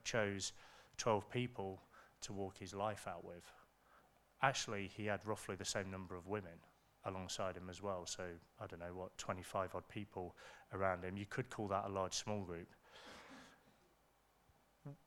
chose 0.05 0.53
12 0.97 1.31
people 1.31 1.81
to 2.23 2.33
walk 2.33 2.59
his 2.59 2.75
life 2.75 3.07
out 3.07 3.25
with. 3.25 3.53
Actually, 4.43 4.91
he 4.95 5.07
had 5.07 5.27
roughly 5.27 5.57
the 5.57 5.65
same 5.65 5.91
number 5.91 6.17
of 6.17 6.27
women 6.27 6.59
alongside 7.09 7.57
him 7.57 7.69
as 7.71 7.83
well. 7.83 8.07
So, 8.07 8.23
I 8.61 8.67
don't 8.67 8.81
know 8.81 8.95
what, 8.95 9.17
25 9.19 9.75
odd 9.75 9.89
people 9.89 10.37
around 10.73 11.05
him. 11.05 11.17
You 11.17 11.27
could 11.29 11.51
call 11.51 11.69
that 11.69 11.85
a 11.87 11.89
large 11.89 12.15
small 12.15 12.43
group 12.43 12.69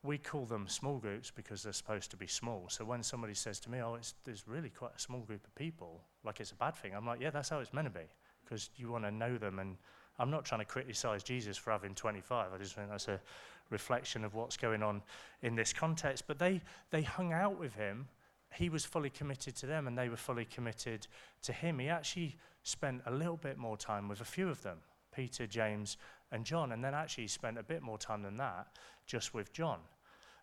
we 0.02 0.18
call 0.18 0.44
them 0.44 0.66
small 0.68 0.98
groups 0.98 1.30
because 1.30 1.62
they're 1.62 1.72
supposed 1.72 2.10
to 2.10 2.16
be 2.16 2.26
small. 2.26 2.66
So 2.68 2.84
when 2.84 3.02
somebody 3.02 3.34
says 3.34 3.58
to 3.60 3.70
me, 3.70 3.80
oh, 3.80 3.94
it's, 3.94 4.14
there's 4.24 4.46
really 4.46 4.70
quite 4.70 4.92
a 4.96 5.00
small 5.00 5.20
group 5.20 5.44
of 5.46 5.54
people, 5.54 6.00
like 6.24 6.40
it's 6.40 6.52
a 6.52 6.56
bad 6.56 6.76
thing, 6.76 6.94
I'm 6.94 7.06
like, 7.06 7.20
yeah, 7.20 7.30
that's 7.30 7.48
how 7.48 7.58
it's 7.60 7.72
meant 7.72 7.86
to 7.86 7.90
be, 7.90 8.06
because 8.44 8.70
you 8.76 8.90
want 8.90 9.04
to 9.04 9.10
know 9.10 9.38
them. 9.38 9.58
And 9.58 9.76
I'm 10.18 10.30
not 10.30 10.44
trying 10.44 10.60
to 10.60 10.64
criticize 10.64 11.22
Jesus 11.22 11.56
for 11.56 11.70
having 11.70 11.94
25. 11.94 12.52
I 12.52 12.58
just 12.58 12.74
think 12.74 12.90
that's 12.90 13.08
a 13.08 13.20
reflection 13.70 14.24
of 14.24 14.34
what's 14.34 14.56
going 14.56 14.82
on 14.82 15.02
in 15.42 15.54
this 15.54 15.72
context. 15.72 16.24
But 16.26 16.38
they, 16.38 16.60
they 16.90 17.02
hung 17.02 17.32
out 17.32 17.58
with 17.58 17.74
him. 17.74 18.08
He 18.54 18.68
was 18.68 18.84
fully 18.84 19.10
committed 19.10 19.56
to 19.56 19.66
them, 19.66 19.86
and 19.86 19.96
they 19.96 20.08
were 20.08 20.16
fully 20.16 20.44
committed 20.44 21.06
to 21.42 21.52
him. 21.52 21.78
He 21.78 21.88
actually 21.88 22.36
spent 22.62 23.02
a 23.06 23.10
little 23.10 23.36
bit 23.36 23.58
more 23.58 23.76
time 23.76 24.08
with 24.08 24.20
a 24.20 24.24
few 24.24 24.48
of 24.48 24.62
them 24.62 24.78
Peter, 25.14 25.46
James, 25.46 25.98
and 26.30 26.44
John, 26.44 26.72
and 26.72 26.82
then 26.82 26.94
actually 26.94 27.28
spent 27.28 27.58
a 27.58 27.62
bit 27.62 27.82
more 27.82 27.98
time 27.98 28.22
than 28.22 28.38
that 28.38 28.66
just 29.06 29.34
with 29.34 29.52
John. 29.52 29.80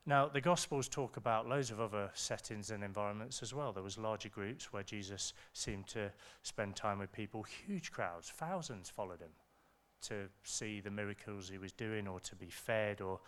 Now, 0.06 0.28
the 0.28 0.42
Gospels 0.42 0.88
talk 0.88 1.18
about 1.18 1.48
loads 1.48 1.72
of 1.72 1.80
other 1.80 2.10
settings 2.14 2.72
and 2.72 2.84
environments 2.84 3.44
as 3.44 3.54
well. 3.54 3.74
There 3.74 3.84
was 3.84 3.98
larger 3.98 4.30
groups 4.30 4.72
where 4.72 4.84
Jesus 4.84 5.34
seemed 5.54 5.88
to 5.88 6.12
spend 6.42 6.76
time 6.76 7.00
with 7.00 7.12
people, 7.12 7.44
huge 7.44 7.92
crowds, 7.92 8.30
thousands 8.30 8.90
followed 8.90 9.22
him 9.22 9.32
to 10.02 10.30
see 10.44 10.80
the 10.80 10.90
miracles 10.90 11.50
he 11.50 11.58
was 11.58 11.74
doing 11.74 12.08
or 12.08 12.20
to 12.22 12.36
be 12.36 12.50
fed 12.50 13.02
or 13.02 13.20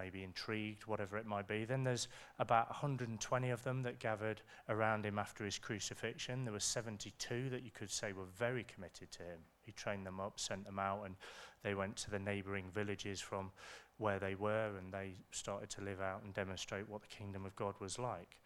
maybe 0.00 0.22
intrigued, 0.22 0.86
whatever 0.86 1.18
it 1.18 1.26
might 1.26 1.46
be. 1.46 1.64
Then 1.64 1.84
there's 1.84 2.08
about 2.38 2.68
120 2.70 3.50
of 3.50 3.62
them 3.64 3.82
that 3.82 3.98
gathered 3.98 4.40
around 4.68 5.04
him 5.04 5.18
after 5.18 5.44
his 5.44 5.58
crucifixion. 5.58 6.44
There 6.44 6.52
were 6.52 6.60
72 6.60 7.50
that 7.50 7.62
you 7.62 7.70
could 7.70 7.90
say 7.90 8.12
were 8.12 8.24
very 8.38 8.64
committed 8.64 9.10
to 9.12 9.22
him. 9.22 9.40
He 9.64 9.72
trained 9.72 10.06
them 10.06 10.20
up, 10.20 10.40
sent 10.40 10.64
them 10.64 10.78
out, 10.78 11.04
and 11.04 11.16
they 11.62 11.74
went 11.74 11.96
to 11.96 12.10
the 12.10 12.18
neighboring 12.18 12.70
villages 12.72 13.20
from 13.20 13.50
where 13.98 14.18
they 14.18 14.34
were 14.34 14.70
and 14.78 14.92
they 14.92 15.12
started 15.30 15.68
to 15.70 15.82
live 15.82 16.00
out 16.00 16.22
and 16.22 16.32
demonstrate 16.32 16.88
what 16.88 17.02
the 17.02 17.08
kingdom 17.08 17.44
of 17.44 17.54
God 17.54 17.74
was 17.80 17.98
like. 17.98 18.38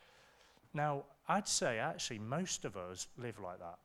Now, 0.72 1.04
I'd 1.28 1.46
say 1.46 1.78
actually 1.78 2.18
most 2.18 2.64
of 2.64 2.76
us 2.76 3.06
live 3.16 3.38
like 3.38 3.60
that 3.60 3.78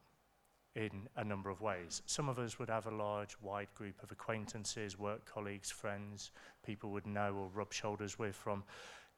in 0.79 1.09
a 1.17 1.23
number 1.23 1.49
of 1.49 1.59
ways. 1.59 2.01
Some 2.05 2.29
of 2.29 2.39
us 2.39 2.57
would 2.57 2.69
have 2.69 2.85
a 2.85 2.95
large, 2.95 3.35
wide 3.41 3.67
group 3.75 4.01
of 4.01 4.11
acquaintances, 4.11 4.97
work 4.97 5.25
colleagues, 5.25 5.69
friends, 5.69 6.31
people 6.65 6.91
would 6.91 7.05
know 7.05 7.35
or 7.35 7.49
rub 7.53 7.73
shoulders 7.73 8.17
with 8.17 8.35
from 8.35 8.63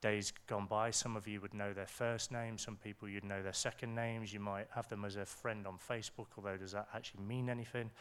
days 0.01 0.33
gone 0.47 0.65
by. 0.65 0.89
Some 0.89 1.15
of 1.15 1.27
you 1.27 1.39
would 1.39 1.53
know 1.53 1.71
their 1.71 1.85
first 1.85 2.31
name, 2.31 2.57
some 2.57 2.77
people 2.77 3.07
you'd 3.07 3.23
know 3.23 3.43
their 3.43 3.53
second 3.53 3.93
names. 3.93 4.33
You 4.33 4.39
might 4.39 4.67
have 4.73 4.89
them 4.89 5.05
as 5.05 5.15
a 5.17 5.25
friend 5.25 5.67
on 5.67 5.77
Facebook, 5.77 6.27
although 6.35 6.57
does 6.57 6.71
that 6.71 6.87
actually 6.95 7.21
mean 7.21 7.47
anything? 7.47 7.91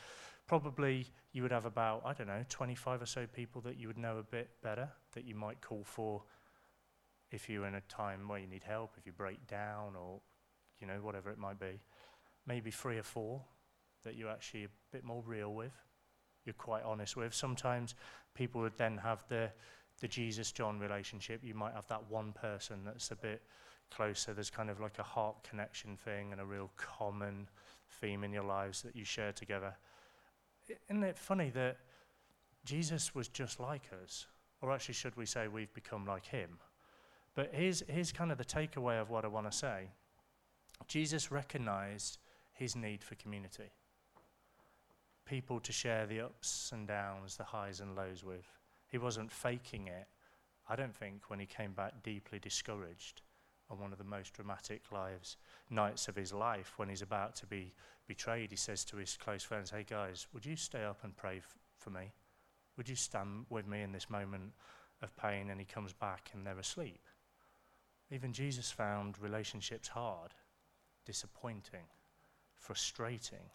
probably 0.51 1.07
you 1.33 1.43
would 1.43 1.53
have 1.53 1.65
about, 1.65 2.03
I 2.05 2.13
don't 2.13 2.27
know, 2.27 2.45
25 2.49 3.03
or 3.03 3.07
so 3.07 3.25
people 3.33 3.61
that 3.61 3.79
you 3.79 3.87
would 3.87 3.97
know 3.97 4.19
a 4.19 4.23
bit 4.25 4.51
better 4.65 4.89
that 5.15 5.25
you 5.25 5.37
might 5.37 5.61
call 5.61 5.85
for 5.85 6.25
if 7.31 7.49
you're 7.49 7.67
in 7.67 7.77
a 7.77 7.81
time 7.83 8.27
where 8.27 8.41
you 8.41 8.49
need 8.49 8.65
help, 8.65 8.95
if 8.99 9.07
you 9.07 9.13
break 9.13 9.47
down 9.47 9.95
or, 9.95 10.21
you 10.81 10.89
know, 10.89 10.99
whatever 11.03 11.31
it 11.31 11.39
might 11.39 11.61
be. 11.61 11.79
Maybe 12.51 12.73
three 12.73 12.99
or 12.99 13.05
four 13.05 13.41
that 14.05 14.17
you're 14.17 14.29
actually 14.29 14.65
a 14.65 14.69
bit 14.91 15.05
more 15.05 15.23
real 15.25 15.55
with, 15.55 15.73
you're 16.45 16.53
quite 16.55 16.83
honest 16.83 17.17
with. 17.17 17.33
Sometimes 17.33 17.95
people 18.35 18.61
would 18.61 18.77
then 18.77 18.97
have 18.97 19.23
the, 19.29 19.49
the 20.01 20.09
Jesus 20.09 20.51
John 20.51 20.81
relationship. 20.81 21.43
You 21.45 21.55
might 21.55 21.75
have 21.75 21.87
that 21.87 22.03
one 22.11 22.33
person 22.33 22.81
that's 22.85 23.13
a 23.13 23.15
bit 23.15 23.41
closer. 23.95 24.35
There's 24.35 24.51
kind 24.51 24.69
of 24.69 24.81
like 24.81 24.99
a 24.99 25.05
heart 25.05 25.37
connection 25.49 25.97
thing 25.97 26.33
and 26.33 26.41
a 26.41 26.45
real 26.45 26.71
common 26.77 27.49
theme 28.01 28.25
in 28.25 28.33
your 28.33 28.43
lives 28.43 28.83
that 28.83 28.97
you 28.97 29.05
share 29.05 29.31
together. 29.31 29.77
Isn't 30.89 31.05
it 31.05 31.19
funny 31.19 31.51
that 31.51 31.77
Jesus 32.65 33.15
was 33.15 33.29
just 33.29 33.61
like 33.61 33.83
us? 34.03 34.27
Or 34.61 34.73
actually, 34.73 34.95
should 34.95 35.17
we 35.17 35.25
say 35.25 35.47
we've 35.47 35.73
become 35.73 36.05
like 36.05 36.27
him? 36.27 36.59
But 37.37 37.51
here's, 37.53 37.85
here's 37.87 38.11
kind 38.11 38.33
of 38.33 38.39
the 38.39 38.45
takeaway 38.45 39.01
of 39.01 39.09
what 39.09 39.25
I 39.25 39.29
want 39.29 39.49
to 39.49 39.57
say 39.57 39.91
Jesus 40.89 41.31
recognized 41.31 42.19
his 42.61 42.77
need 42.77 43.03
for 43.03 43.15
community, 43.15 43.73
people 45.25 45.59
to 45.61 45.73
share 45.73 46.07
the 46.07 46.21
ups 46.21 46.71
and 46.75 46.87
downs, 46.87 47.37
the 47.37 47.43
highs 47.43 47.81
and 47.81 47.97
lows 47.97 48.23
with. 48.23 48.47
He 48.87 48.99
wasn't 48.99 49.33
faking 49.33 49.89
it, 49.89 50.07
I 50.69 50.77
don't 50.77 50.95
think, 50.95 51.31
when 51.31 51.41
he 51.41 51.47
came 51.47 51.73
back 51.73 52.03
deeply 52.03 52.39
discouraged 52.39 53.23
on 53.71 53.79
one 53.79 53.93
of 53.93 53.99
the 53.99 54.05
most 54.05 54.35
dramatic 54.35 54.93
lives, 54.93 55.39
nights 55.71 56.07
of 56.07 56.15
his 56.15 56.35
life 56.35 56.75
when 56.77 56.91
he's 56.91 57.01
about 57.01 57.35
to 57.37 57.47
be 57.47 57.73
betrayed. 58.07 58.51
He 58.51 58.57
says 58.57 58.85
to 58.87 58.99
his 58.99 59.17
close 59.17 59.43
friends, 59.43 59.71
Hey 59.71 59.87
guys, 59.89 60.27
would 60.35 60.45
you 60.45 60.57
stay 60.57 60.85
up 60.85 61.03
and 61.03 61.17
pray 61.17 61.39
f- 61.39 61.57
for 61.79 61.89
me? 61.89 62.13
Would 62.77 62.91
you 62.91 62.97
stand 62.97 63.47
with 63.49 63.67
me 63.67 63.81
in 63.81 63.93
this 63.93 64.11
moment 64.11 64.53
of 65.01 65.17
pain? 65.17 65.49
And 65.49 65.59
he 65.59 65.65
comes 65.65 65.95
back 65.95 66.31
and 66.35 66.47
they're 66.47 66.59
asleep. 66.59 67.01
Even 68.11 68.35
Jesus 68.35 68.71
found 68.71 69.19
relationships 69.19 69.89
hard, 69.89 70.35
disappointing, 71.07 71.87
frustrating. 72.61 73.51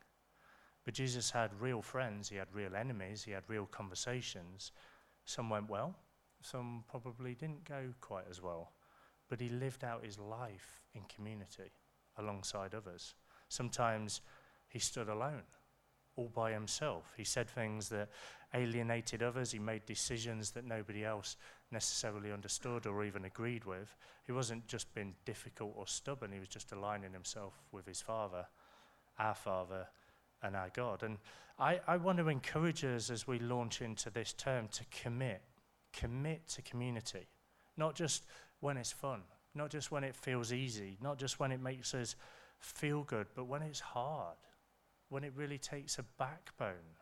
But 0.84 0.94
Jesus 0.94 1.32
had 1.32 1.50
real 1.60 1.82
friends, 1.82 2.30
he 2.30 2.36
had 2.36 2.54
real 2.54 2.76
enemies, 2.76 3.24
he 3.24 3.32
had 3.32 3.44
real 3.48 3.66
conversations. 3.66 4.72
Some 5.24 5.50
went 5.50 5.70
well, 5.70 5.96
some 6.42 6.84
probably 6.90 7.34
didn't 7.34 7.64
go 7.64 7.94
quite 8.02 8.26
as 8.30 8.42
well 8.42 8.74
but 9.30 9.40
he 9.40 9.50
lived 9.50 9.84
out 9.84 10.06
his 10.06 10.20
life 10.20 10.82
in 10.94 11.02
community 11.04 11.72
alongside 12.18 12.74
others. 12.74 13.16
Sometimes 13.50 14.22
he 14.70 14.80
stood 14.80 15.10
alone, 15.10 15.44
all 16.16 16.30
by 16.34 16.52
himself. 16.52 17.14
He 17.18 17.24
said 17.24 17.50
things 17.50 17.90
that 17.90 18.10
alienated 18.54 19.24
others. 19.24 19.52
He 19.52 19.60
made 19.60 19.86
decisions 19.86 20.52
that 20.52 20.66
nobody 20.66 21.04
else 21.04 21.38
necessarily 21.72 22.32
understood 22.32 22.86
or 22.86 23.04
even 23.04 23.26
agreed 23.26 23.66
with. 23.66 23.96
He 24.26 24.32
wasn't 24.32 24.68
just 24.68 24.94
being 24.94 25.16
difficult 25.26 25.74
or 25.76 25.88
stubborn, 25.88 26.32
he 26.32 26.40
was 26.40 26.50
just 26.50 26.72
aligning 26.72 27.14
himself 27.14 27.54
with 27.72 27.86
his 27.86 28.02
Father, 28.02 28.46
our 29.20 29.36
Father, 29.36 29.88
and 30.42 30.56
our 30.56 30.70
God. 30.74 31.04
And 31.04 31.18
I, 31.58 31.80
I 31.88 31.98
want 31.98 32.18
to 32.20 32.28
encourage 32.30 32.84
us 32.84 33.10
as 33.10 33.28
we 33.28 33.40
launch 33.40 33.82
into 33.82 34.10
this 34.10 34.34
term 34.34 34.68
to 34.74 34.84
commit, 34.92 35.42
commit 35.94 36.48
to 36.50 36.62
community. 36.62 37.28
Not 37.78 37.96
just 37.96 38.26
when 38.60 38.78
it's 38.78 38.92
fun, 38.92 39.22
not 39.54 39.70
just 39.70 39.92
when 39.92 40.04
it 40.04 40.16
feels 40.16 40.54
easy, 40.54 40.98
not 41.02 41.18
just 41.18 41.40
when 41.40 41.52
it 41.52 41.62
makes 41.62 41.94
us 41.94 42.16
feel 42.60 43.04
good, 43.04 43.28
but 43.36 43.46
when 43.46 43.62
it's 43.62 43.80
hard, 43.80 44.38
when 45.10 45.24
it 45.24 45.34
really 45.36 45.58
takes 45.58 45.98
a 45.98 46.06
backbone, 46.18 46.96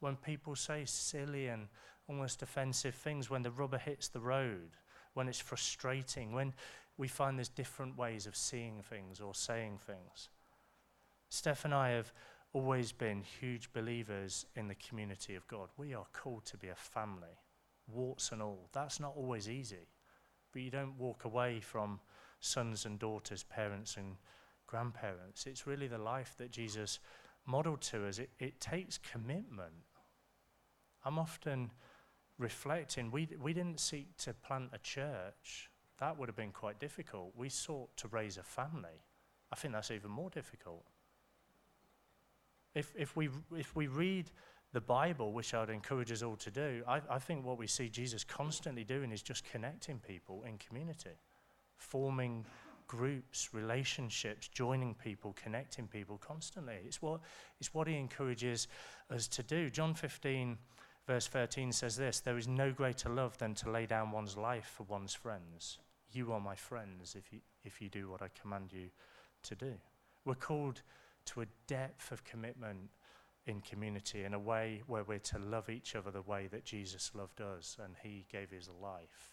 when 0.00 0.16
people 0.16 0.56
say 0.56 0.84
silly 0.84 1.48
and 1.48 1.68
almost 2.08 2.42
offensive 2.42 2.94
things, 2.94 3.30
when 3.30 3.42
the 3.42 3.50
rubber 3.50 3.78
hits 3.78 4.08
the 4.08 4.20
road, 4.20 4.70
when 5.14 5.28
it's 5.28 5.40
frustrating, 5.40 6.32
when 6.32 6.52
we 6.96 7.06
find 7.06 7.38
there's 7.38 7.48
different 7.48 7.96
ways 7.96 8.26
of 8.26 8.36
seeing 8.36 8.82
things 8.82 9.20
or 9.20 9.34
saying 9.34 9.78
things. 9.86 10.28
Steph 11.30 11.64
and 11.64 11.72
I 11.72 11.90
have 11.90 12.12
always 12.52 12.90
been 12.90 13.22
huge 13.22 13.72
believers 13.72 14.44
in 14.56 14.66
the 14.66 14.74
community 14.74 15.36
of 15.36 15.46
God. 15.46 15.68
We 15.76 15.94
are 15.94 16.06
called 16.12 16.44
to 16.46 16.56
be 16.56 16.68
a 16.68 16.74
family, 16.74 17.38
warts 17.86 18.32
and 18.32 18.42
all. 18.42 18.68
That's 18.72 18.98
not 18.98 19.14
always 19.16 19.48
easy. 19.48 19.86
But 20.52 20.62
you 20.62 20.70
don't 20.70 20.98
walk 20.98 21.24
away 21.24 21.60
from 21.60 22.00
sons 22.40 22.84
and 22.84 22.98
daughters, 22.98 23.44
parents 23.44 23.96
and 23.96 24.16
grandparents. 24.66 25.46
It's 25.46 25.68
really 25.68 25.86
the 25.86 25.98
life 25.98 26.34
that 26.38 26.50
Jesus 26.50 26.98
modeled 27.46 27.82
to 27.82 28.08
us. 28.08 28.18
It, 28.18 28.30
it 28.40 28.60
takes 28.60 28.98
commitment. 28.98 29.84
I'm 31.04 31.18
often 31.18 31.70
reflecting, 32.38 33.12
we, 33.12 33.28
we 33.40 33.52
didn't 33.52 33.78
seek 33.78 34.16
to 34.18 34.34
plant 34.34 34.70
a 34.72 34.78
church. 34.78 35.70
That 36.00 36.18
would 36.18 36.28
have 36.28 36.36
been 36.36 36.50
quite 36.50 36.80
difficult. 36.80 37.34
We 37.36 37.50
sought 37.50 37.96
to 37.98 38.08
raise 38.08 38.36
a 38.36 38.42
family. 38.42 39.04
I 39.52 39.56
think 39.56 39.74
that's 39.74 39.92
even 39.92 40.10
more 40.10 40.30
difficult. 40.30 40.84
If, 42.74 42.92
if, 42.96 43.16
we, 43.16 43.28
if 43.56 43.74
we 43.74 43.86
read 43.86 44.30
the 44.72 44.80
Bible, 44.80 45.32
which 45.32 45.54
I'd 45.54 45.70
encourage 45.70 46.12
us 46.12 46.22
all 46.22 46.36
to 46.36 46.50
do, 46.50 46.82
I, 46.86 47.00
I 47.10 47.18
think 47.18 47.44
what 47.44 47.58
we 47.58 47.66
see 47.66 47.88
Jesus 47.88 48.24
constantly 48.24 48.84
doing 48.84 49.10
is 49.10 49.22
just 49.22 49.44
connecting 49.44 49.98
people 49.98 50.44
in 50.46 50.58
community, 50.58 51.10
forming 51.76 52.44
groups, 52.86 53.50
relationships, 53.52 54.48
joining 54.48 54.94
people, 54.94 55.36
connecting 55.40 55.86
people 55.86 56.18
constantly. 56.18 56.74
It's 56.84 57.00
what, 57.00 57.20
it's 57.60 57.72
what 57.74 57.86
he 57.86 57.96
encourages 57.96 58.68
us 59.10 59.28
to 59.28 59.42
do. 59.42 59.70
John 59.70 59.94
15, 59.94 60.58
verse 61.06 61.28
13 61.28 61.72
says 61.72 61.96
this 61.96 62.20
There 62.20 62.38
is 62.38 62.48
no 62.48 62.72
greater 62.72 63.08
love 63.08 63.38
than 63.38 63.54
to 63.54 63.70
lay 63.70 63.86
down 63.86 64.10
one's 64.10 64.36
life 64.36 64.72
for 64.76 64.84
one's 64.84 65.14
friends. 65.14 65.78
You 66.12 66.32
are 66.32 66.40
my 66.40 66.56
friends 66.56 67.14
if 67.16 67.32
you, 67.32 67.40
if 67.64 67.80
you 67.80 67.88
do 67.88 68.10
what 68.10 68.22
I 68.22 68.28
command 68.40 68.72
you 68.72 68.88
to 69.44 69.54
do. 69.54 69.72
We're 70.24 70.34
called 70.34 70.82
to 71.30 71.42
a 71.42 71.46
depth 71.66 72.10
of 72.12 72.24
commitment 72.24 72.90
in 73.46 73.60
community 73.60 74.24
in 74.24 74.34
a 74.34 74.38
way 74.38 74.82
where 74.86 75.04
we're 75.04 75.18
to 75.18 75.38
love 75.38 75.70
each 75.70 75.94
other 75.94 76.10
the 76.10 76.22
way 76.22 76.48
that 76.50 76.64
Jesus 76.64 77.10
loved 77.14 77.40
us 77.40 77.76
and 77.82 77.94
he 78.02 78.26
gave 78.30 78.50
his 78.50 78.68
life 78.80 79.32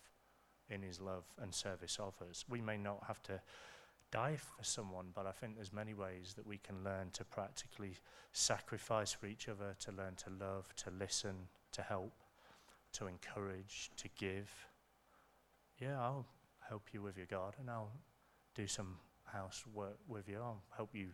in 0.70 0.82
his 0.82 1.02
love 1.02 1.24
and 1.42 1.54
service 1.54 1.98
of 2.00 2.14
us. 2.30 2.46
We 2.48 2.62
may 2.62 2.78
not 2.78 3.04
have 3.08 3.22
to 3.24 3.42
die 4.12 4.38
for 4.38 4.64
someone, 4.64 5.08
but 5.14 5.26
I 5.26 5.32
think 5.32 5.56
there's 5.56 5.74
many 5.74 5.94
ways 5.94 6.34
that 6.36 6.46
we 6.46 6.58
can 6.58 6.84
learn 6.84 7.10
to 7.14 7.26
practically 7.26 7.94
sacrifice 8.32 9.12
for 9.12 9.26
each 9.26 9.50
other, 9.50 9.76
to 9.80 9.92
learn 9.92 10.16
to 10.18 10.30
love, 10.40 10.74
to 10.78 10.92
listen, 11.00 11.36
to 11.74 11.82
help, 11.82 12.14
to 12.94 13.08
encourage, 13.08 13.92
to 13.98 14.08
give. 14.18 14.50
Yeah, 15.80 16.00
I'll 16.00 16.28
help 16.68 16.84
you 16.94 17.02
with 17.02 17.18
your 17.18 17.26
garden. 17.26 17.66
I'll 17.70 17.92
do 18.56 18.68
some 18.68 18.98
housework 19.26 19.98
with 20.08 20.30
you. 20.30 20.38
I'll 20.38 20.64
help 20.76 20.90
you 20.94 21.10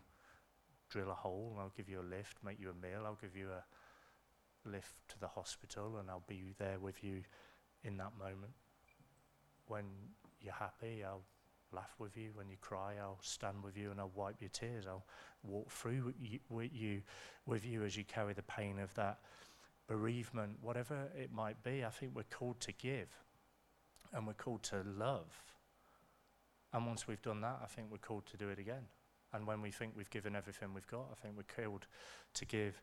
drill 0.93 1.09
a 1.09 1.15
hole, 1.15 1.49
and 1.51 1.59
I'll 1.59 1.73
give 1.75 1.89
you 1.89 1.99
a 1.99 2.07
lift, 2.15 2.37
make 2.45 2.59
you 2.59 2.69
a 2.69 2.85
meal, 2.85 3.01
I'll 3.05 3.17
give 3.19 3.35
you 3.35 3.49
a 3.49 4.69
lift 4.69 4.95
to 5.09 5.19
the 5.19 5.27
hospital, 5.27 5.97
and 5.97 6.09
I'll 6.09 6.23
be 6.27 6.53
there 6.59 6.79
with 6.79 7.03
you 7.03 7.23
in 7.83 7.97
that 7.97 8.11
moment. 8.17 8.53
When 9.67 9.85
you're 10.39 10.53
happy, 10.53 11.03
I'll 11.03 11.23
laugh 11.71 11.95
with 11.97 12.15
you. 12.15 12.29
When 12.35 12.47
you 12.49 12.57
cry, 12.61 12.93
I'll 13.01 13.17
stand 13.21 13.63
with 13.63 13.75
you 13.75 13.89
and 13.89 13.99
I'll 13.99 14.11
wipe 14.13 14.35
your 14.39 14.49
tears. 14.49 14.85
I'll 14.87 15.05
walk 15.41 15.71
through 15.71 16.13
with 16.49 16.71
you, 16.79 17.01
with 17.45 17.65
you 17.65 17.83
as 17.83 17.97
you 17.97 18.03
carry 18.03 18.33
the 18.33 18.43
pain 18.43 18.77
of 18.77 18.93
that 18.93 19.19
bereavement, 19.87 20.57
whatever 20.61 21.07
it 21.17 21.31
might 21.33 21.63
be. 21.63 21.83
I 21.83 21.89
think 21.89 22.11
we're 22.15 22.23
called 22.23 22.59
to 22.61 22.71
give 22.73 23.09
and 24.13 24.27
we're 24.27 24.33
called 24.33 24.63
to 24.63 24.83
love. 24.97 25.33
And 26.71 26.85
once 26.85 27.07
we've 27.07 27.21
done 27.21 27.41
that, 27.41 27.59
I 27.63 27.65
think 27.65 27.87
we're 27.89 27.97
called 27.97 28.25
to 28.27 28.37
do 28.37 28.49
it 28.49 28.59
again. 28.59 28.83
And 29.33 29.47
when 29.47 29.61
we 29.61 29.71
think 29.71 29.93
we've 29.95 30.09
given 30.09 30.35
everything 30.35 30.73
we've 30.73 30.87
got, 30.87 31.07
I 31.11 31.15
think 31.21 31.35
we're 31.35 31.63
killed 31.63 31.87
to 32.35 32.45
give 32.45 32.81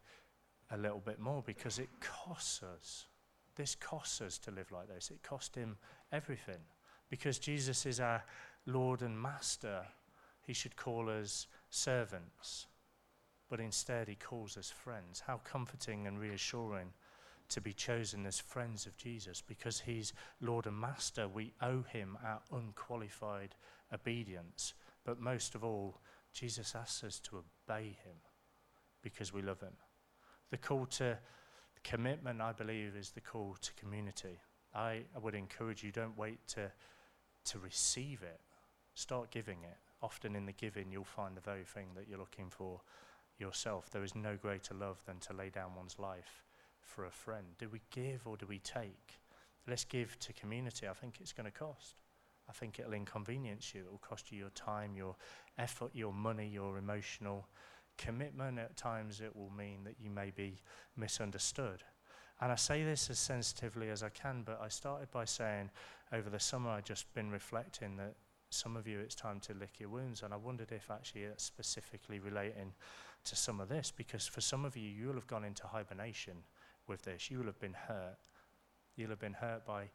a 0.71 0.77
little 0.77 1.01
bit 1.01 1.19
more 1.19 1.43
because 1.47 1.79
it 1.79 1.89
costs 2.01 2.63
us. 2.63 3.07
This 3.57 3.75
costs 3.75 4.21
us 4.21 4.39
to 4.39 4.51
live 4.51 4.71
like 4.73 4.89
this. 4.89 5.11
It 5.11 5.23
cost 5.23 5.55
him 5.55 5.77
everything. 6.13 6.61
Because 7.09 7.39
Jesus 7.39 7.87
is 7.87 8.01
our 8.01 8.23
Lord 8.67 9.03
and 9.03 9.21
Master, 9.21 9.83
he 10.47 10.53
should 10.53 10.77
call 10.77 11.09
us 11.09 11.47
servants. 11.71 12.67
But 13.49 13.61
instead, 13.61 14.09
he 14.09 14.15
calls 14.15 14.57
us 14.57 14.71
friends. 14.71 15.21
How 15.27 15.41
comforting 15.45 16.07
and 16.07 16.21
reassuring 16.21 16.93
to 17.49 17.61
be 17.61 17.73
chosen 17.73 18.27
as 18.27 18.39
friends 18.39 18.87
of 18.87 18.97
Jesus. 18.97 19.43
Because 19.43 19.81
he's 19.81 20.13
Lord 20.41 20.67
and 20.67 20.79
Master, 20.79 21.27
we 21.27 21.53
owe 21.61 21.83
him 21.83 22.17
our 22.25 22.41
unqualified 22.53 23.57
obedience. 23.93 24.75
But 25.05 25.21
most 25.21 25.57
of 25.57 25.65
all, 25.65 26.01
Jesus 26.33 26.75
asks 26.75 27.05
us 27.05 27.19
to 27.21 27.39
obey 27.39 27.97
him 28.05 28.17
because 29.03 29.33
we 29.33 29.43
love 29.43 29.61
him. 29.61 29.75
The 30.51 30.59
call 30.59 30.87
to 30.87 31.19
commitment, 31.85 32.41
I 32.41 32.53
believe, 32.53 32.97
is 32.97 33.11
the 33.11 33.21
call 33.21 33.57
to 33.61 33.75
community. 33.75 34.39
I, 34.75 35.03
I 35.15 35.19
would 35.21 35.35
encourage 35.35 35.83
you 35.83 35.93
don't 35.93 36.17
wait 36.17 36.47
to, 36.49 36.71
to 37.47 37.59
receive 37.59 38.23
it, 38.23 38.41
start 38.95 39.31
giving 39.31 39.63
it. 39.63 39.77
Often 40.03 40.35
in 40.37 40.47
the 40.47 40.53
giving, 40.53 40.91
you'll 40.91 41.05
find 41.05 41.37
the 41.37 41.43
very 41.43 41.65
thing 41.65 41.89
that 41.95 42.09
you're 42.09 42.19
looking 42.19 42.49
for 42.49 42.81
yourself. 43.39 43.91
There 43.91 44.05
is 44.05 44.15
no 44.15 44.37
greater 44.37 44.75
love 44.75 45.03
than 45.07 45.19
to 45.21 45.33
lay 45.33 45.51
down 45.51 45.75
one's 45.75 45.99
life 45.99 46.45
for 46.81 47.05
a 47.05 47.11
friend. 47.11 47.47
Do 47.59 47.69
we 47.69 47.81
give 47.91 48.27
or 48.27 48.37
do 48.37 48.47
we 48.47 48.59
take? 48.59 49.21
Let's 49.67 49.85
give 49.85 50.19
to 50.21 50.33
community. 50.33 50.89
I 50.89 50.95
think 50.95 51.19
it's 51.21 51.33
going 51.33 51.51
to 51.51 51.57
cost. 51.57 51.97
I 52.51 52.53
think 52.53 52.81
it'll 52.81 52.95
inconvenience 52.95 53.73
you. 53.75 53.83
It'll 53.83 53.99
cost 53.99 54.33
you 54.33 54.39
your 54.39 54.51
time, 54.51 54.97
your 54.97 55.15
effort, 55.57 55.93
your 55.95 56.13
money, 56.13 56.49
your 56.49 56.79
emotional 56.79 57.47
commitment, 57.97 58.59
at 58.59 58.77
times 58.77 59.21
it 59.21 59.37
will 59.37 59.51
mean 59.51 59.85
that 59.85 59.95
you 60.03 60.11
may 60.11 60.31
be 60.31 60.61
misunderstood. 60.97 61.85
And 62.41 62.51
I 62.51 62.57
say 62.57 62.83
this 62.83 63.09
as 63.09 63.19
sensitively 63.19 63.91
as 63.91 64.03
I 64.03 64.09
can, 64.09 64.43
but 64.45 64.61
I 64.61 64.69
started 64.69 65.11
by 65.13 65.27
saying 65.27 65.71
over 66.13 66.29
the 66.29 66.41
summer 66.41 66.71
I've 66.71 66.85
just 66.85 67.13
been 67.15 67.31
reflecting 67.31 67.97
that 67.99 68.15
some 68.49 68.77
of 68.77 68.89
you 68.89 68.99
it's 68.99 69.15
time 69.15 69.39
to 69.41 69.55
lick 69.55 69.79
your 69.79 69.91
wounds. 69.91 70.23
And 70.23 70.35
I 70.35 70.37
wondered 70.37 70.73
if 70.73 70.91
actually 70.91 71.23
it's 71.23 71.45
specifically 71.45 72.19
relating 72.19 72.73
to 73.25 73.37
some 73.37 73.61
of 73.61 73.69
this, 73.69 73.93
because 73.95 74.27
for 74.27 74.41
some 74.41 74.65
of 74.65 74.77
you, 74.77 74.89
you'll 74.89 75.15
have 75.15 75.29
gone 75.29 75.45
into 75.45 75.67
hibernation 75.67 76.39
with 76.89 77.03
this. 77.03 77.31
You 77.31 77.39
will 77.39 77.47
have 77.47 77.61
been 77.61 77.75
hurt. 77.75 78.17
You'll 78.97 79.11
have 79.11 79.21
been 79.21 79.35
hurt 79.35 79.65
by 79.65 79.91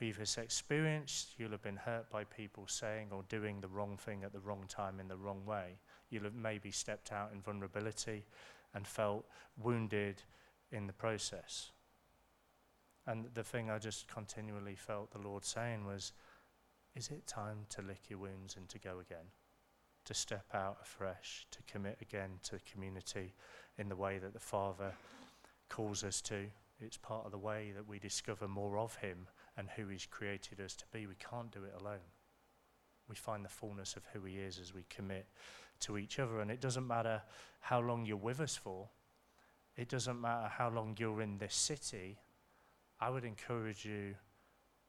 previous 0.00 0.38
experience. 0.38 1.34
You'll 1.36 1.50
have 1.50 1.60
been 1.60 1.76
hurt 1.76 2.08
by 2.08 2.24
people 2.24 2.66
saying 2.66 3.08
or 3.10 3.22
doing 3.28 3.60
the 3.60 3.68
wrong 3.68 3.98
thing 3.98 4.24
at 4.24 4.32
the 4.32 4.40
wrong 4.40 4.64
time 4.66 4.98
in 4.98 5.08
the 5.08 5.16
wrong 5.18 5.44
way. 5.44 5.78
You'll 6.08 6.24
have 6.24 6.34
maybe 6.34 6.70
stepped 6.70 7.12
out 7.12 7.32
in 7.34 7.42
vulnerability 7.42 8.24
and 8.72 8.86
felt 8.86 9.26
wounded 9.62 10.22
in 10.72 10.86
the 10.86 10.94
process. 10.94 11.72
And 13.06 13.26
the 13.34 13.44
thing 13.44 13.68
I 13.68 13.78
just 13.78 14.08
continually 14.08 14.74
felt 14.74 15.10
the 15.10 15.18
Lord 15.18 15.44
saying 15.44 15.84
was, 15.84 16.14
Is 16.96 17.10
it 17.10 17.26
time 17.26 17.66
to 17.68 17.82
lick 17.82 18.08
your 18.08 18.20
wounds 18.20 18.56
and 18.56 18.70
to 18.70 18.78
go 18.78 19.00
again? 19.00 19.28
To 20.06 20.14
step 20.14 20.46
out 20.54 20.78
afresh, 20.80 21.46
to 21.50 21.58
commit 21.70 21.98
again 22.00 22.38
to 22.44 22.52
the 22.52 22.62
community 22.72 23.34
in 23.76 23.90
the 23.90 23.96
way 23.96 24.16
that 24.16 24.32
the 24.32 24.40
Father 24.40 24.92
calls 25.68 26.04
us 26.04 26.22
to. 26.22 26.46
It's 26.80 26.96
part 26.96 27.26
of 27.26 27.32
the 27.32 27.38
way 27.38 27.72
that 27.76 27.86
we 27.86 27.98
discover 27.98 28.48
more 28.48 28.78
of 28.78 28.96
Him 28.96 29.26
and 29.60 29.68
who 29.76 29.86
He's 29.86 30.06
created 30.06 30.60
us 30.60 30.74
to 30.76 30.84
be. 30.92 31.06
We 31.06 31.14
can't 31.14 31.52
do 31.52 31.64
it 31.64 31.80
alone. 31.80 32.08
We 33.08 33.14
find 33.14 33.44
the 33.44 33.50
fullness 33.50 33.94
of 33.94 34.02
who 34.12 34.24
He 34.24 34.38
is 34.38 34.58
as 34.58 34.74
we 34.74 34.84
commit 34.88 35.26
to 35.80 35.98
each 35.98 36.18
other. 36.18 36.40
And 36.40 36.50
it 36.50 36.60
doesn't 36.60 36.86
matter 36.86 37.22
how 37.60 37.80
long 37.80 38.06
you're 38.06 38.16
with 38.16 38.40
us 38.40 38.56
for, 38.56 38.88
it 39.76 39.88
doesn't 39.88 40.20
matter 40.20 40.48
how 40.48 40.70
long 40.70 40.96
you're 40.98 41.22
in 41.22 41.38
this 41.38 41.54
city. 41.54 42.18
I 43.00 43.10
would 43.10 43.24
encourage 43.24 43.84
you 43.84 44.14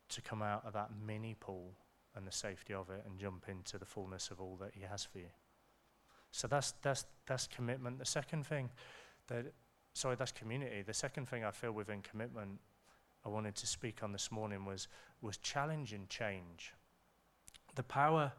to 0.10 0.22
come 0.22 0.42
out 0.42 0.66
of 0.66 0.74
that 0.74 0.90
mini 1.06 1.36
pool 1.40 1.74
and 2.16 2.26
the 2.26 2.32
safety 2.32 2.74
of 2.74 2.90
it 2.90 3.04
and 3.06 3.20
jump 3.20 3.46
into 3.48 3.78
the 3.78 3.86
fullness 3.86 4.32
of 4.32 4.42
all 4.42 4.58
that 4.62 4.72
He 4.74 4.82
has 4.82 5.04
for 5.04 5.20
you. 5.20 5.30
So 6.32 6.48
that's, 6.48 6.74
that's, 6.82 7.06
that's 7.28 7.48
commitment. 7.48 8.00
The 8.00 8.06
second 8.06 8.46
thing 8.48 8.70
that 9.28 9.54
sorry, 9.94 10.16
that's 10.16 10.32
community. 10.32 10.82
The 10.82 10.94
second 10.94 11.28
thing 11.28 11.44
I 11.44 11.52
feel 11.52 11.72
within 11.72 12.02
commitment 12.02 12.60
I 13.26 13.30
wanted 13.30 13.56
to 13.56 13.68
speak 13.68 14.04
on 14.04 14.12
this 14.12 14.32
morning 14.32 14.66
was, 14.66 14.88
was 15.22 15.38
challenge 15.38 15.94
and 15.94 16.10
change. 16.10 16.74
The 17.76 17.84
power 17.84 18.32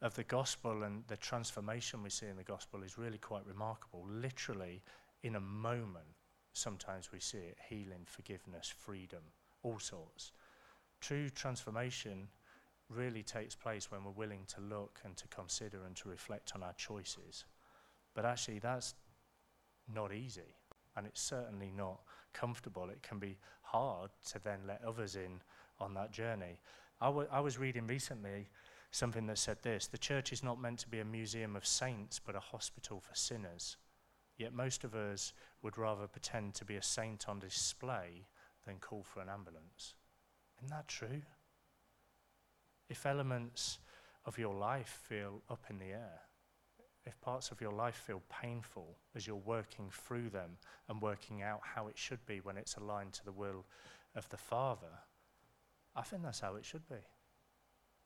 of 0.00 0.14
the 0.14 0.24
gospel 0.24 0.82
and 0.82 1.04
the 1.08 1.16
transformation 1.16 2.02
we 2.02 2.10
see 2.10 2.26
in 2.26 2.36
the 2.36 2.42
gospel 2.42 2.82
is 2.82 2.96
really 2.96 3.18
quite 3.18 3.46
remarkable. 3.46 4.06
Literally, 4.08 4.82
in 5.22 5.36
a 5.36 5.40
moment, 5.40 6.06
sometimes 6.54 7.12
we 7.12 7.20
see 7.20 7.38
it 7.38 7.58
healing, 7.68 8.06
forgiveness, 8.06 8.72
freedom, 8.78 9.20
all 9.62 9.78
sorts. 9.78 10.32
True 11.00 11.28
transformation 11.28 12.28
really 12.88 13.22
takes 13.22 13.54
place 13.54 13.90
when 13.90 14.04
we're 14.04 14.10
willing 14.10 14.44
to 14.54 14.60
look 14.62 15.00
and 15.04 15.16
to 15.18 15.28
consider 15.28 15.84
and 15.84 15.94
to 15.96 16.08
reflect 16.08 16.52
on 16.54 16.62
our 16.62 16.72
choices. 16.72 17.44
But 18.14 18.24
actually, 18.24 18.58
that's 18.58 18.94
not 19.94 20.12
easy 20.12 20.56
and 20.96 21.06
it's 21.06 21.20
certainly 21.20 21.72
not 21.74 22.00
comfortable. 22.32 22.88
It 22.90 23.02
can 23.02 23.18
be 23.18 23.38
hard 23.62 24.10
to 24.32 24.38
then 24.38 24.60
let 24.66 24.82
others 24.84 25.16
in 25.16 25.40
on 25.78 25.94
that 25.94 26.12
journey. 26.12 26.60
I, 27.00 27.06
w- 27.06 27.28
I 27.30 27.40
was 27.40 27.58
reading 27.58 27.86
recently 27.86 28.48
something 28.90 29.26
that 29.26 29.38
said 29.38 29.58
this 29.62 29.86
The 29.86 29.98
church 29.98 30.32
is 30.32 30.42
not 30.42 30.60
meant 30.60 30.80
to 30.80 30.88
be 30.88 31.00
a 31.00 31.04
museum 31.04 31.56
of 31.56 31.66
saints, 31.66 32.18
but 32.18 32.34
a 32.34 32.40
hospital 32.40 33.00
for 33.00 33.14
sinners. 33.14 33.76
Yet 34.36 34.54
most 34.54 34.84
of 34.84 34.94
us 34.94 35.32
would 35.62 35.76
rather 35.76 36.06
pretend 36.06 36.54
to 36.54 36.64
be 36.64 36.76
a 36.76 36.82
saint 36.82 37.28
on 37.28 37.38
display 37.38 38.26
than 38.66 38.78
call 38.78 39.02
for 39.02 39.20
an 39.20 39.28
ambulance. 39.28 39.94
Isn't 40.58 40.70
that 40.70 40.88
true? 40.88 41.22
If 42.88 43.06
elements 43.06 43.78
of 44.24 44.38
your 44.38 44.54
life 44.54 45.00
feel 45.08 45.42
up 45.50 45.64
in 45.68 45.78
the 45.78 45.92
air, 45.92 46.20
if 47.06 47.20
parts 47.20 47.50
of 47.50 47.60
your 47.60 47.72
life 47.72 47.94
feel 47.94 48.22
painful 48.42 48.96
as 49.16 49.26
you're 49.26 49.36
working 49.36 49.88
through 49.90 50.28
them 50.30 50.50
and 50.88 51.00
working 51.00 51.42
out 51.42 51.60
how 51.62 51.88
it 51.88 51.96
should 51.96 52.24
be 52.26 52.40
when 52.40 52.56
it's 52.56 52.76
aligned 52.76 53.12
to 53.14 53.24
the 53.24 53.32
will 53.32 53.64
of 54.14 54.28
the 54.28 54.36
Father, 54.36 55.00
I 55.96 56.02
think 56.02 56.22
that's 56.22 56.40
how 56.40 56.56
it 56.56 56.64
should 56.64 56.86
be. 56.88 57.02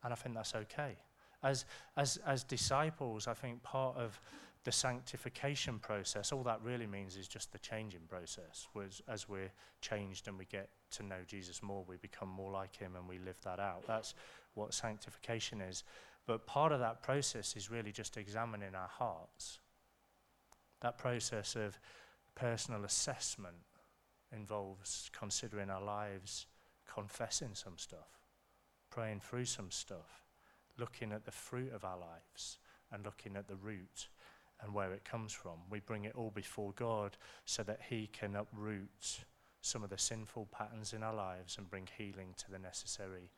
And 0.03 0.13
I 0.13 0.17
think 0.17 0.35
that's 0.35 0.55
okay. 0.55 0.97
As, 1.43 1.65
as, 1.97 2.19
as 2.27 2.45
disciples, 2.45 3.27
I 3.27 3.35
think 3.35 3.63
part 3.63 3.97
of 3.97 4.21
the 4.65 4.73
sanctification 4.73 5.79
process, 5.79 6.33
all 6.33 6.43
that 6.43 6.61
really 6.63 6.87
means 6.87 7.17
is 7.17 7.29
just 7.29 7.53
the 7.53 7.59
changing 7.59 8.01
process. 8.09 8.67
Was 8.75 9.03
as 9.09 9.29
we're 9.29 9.51
changed 9.83 10.27
and 10.27 10.39
we 10.39 10.47
get 10.47 10.71
to 10.93 11.03
know 11.03 11.19
Jesus 11.27 11.63
more, 11.63 11.85
we 11.87 11.97
become 11.97 12.29
more 12.29 12.51
like 12.51 12.77
him 12.77 12.97
and 12.97 13.07
we 13.07 13.19
live 13.19 13.41
that 13.45 13.61
out. 13.61 13.85
That's 13.87 14.15
what 14.55 14.73
sanctification 14.73 15.61
is. 15.61 15.85
But 16.27 16.47
part 16.47 16.73
of 16.73 16.81
that 16.81 17.03
process 17.03 17.57
is 17.57 17.71
really 17.71 17.93
just 17.93 18.17
examining 18.17 18.75
our 18.75 18.89
hearts. 18.89 19.59
That 20.81 20.99
process 20.99 21.57
of 21.57 21.79
personal 22.35 22.85
assessment 22.85 23.57
involves 24.35 25.11
considering 25.19 25.71
our 25.71 25.83
lives, 25.83 26.47
confessing 26.93 27.55
some 27.55 27.77
stuff, 27.77 28.27
praying 28.91 29.21
through 29.21 29.45
some 29.45 29.71
stuff, 29.71 30.25
looking 30.79 31.13
at 31.13 31.25
the 31.25 31.31
fruit 31.31 31.73
of 31.73 31.85
our 31.85 31.99
lives, 31.99 32.59
and 32.93 33.05
looking 33.05 33.37
at 33.37 33.49
the 33.49 33.57
root 33.57 34.09
and 34.63 34.73
where 34.73 34.93
it 34.93 35.05
comes 35.05 35.33
from. 35.33 35.59
We 35.69 35.81
bring 35.81 36.05
it 36.05 36.15
all 36.15 36.31
before 36.31 36.73
God 36.73 37.17
so 37.45 37.63
that 37.65 37.81
He 37.89 38.09
can 38.13 38.37
uproot 38.37 39.25
some 39.61 39.83
of 39.83 39.91
the 39.91 39.99
sinful 39.99 40.49
patterns 40.53 40.93
in 40.93 41.03
our 41.03 41.15
lives 41.15 41.59
and 41.59 41.69
bring 41.69 41.89
healing 41.99 42.35
to 42.39 42.51
the 42.51 42.59
necessary 42.59 43.31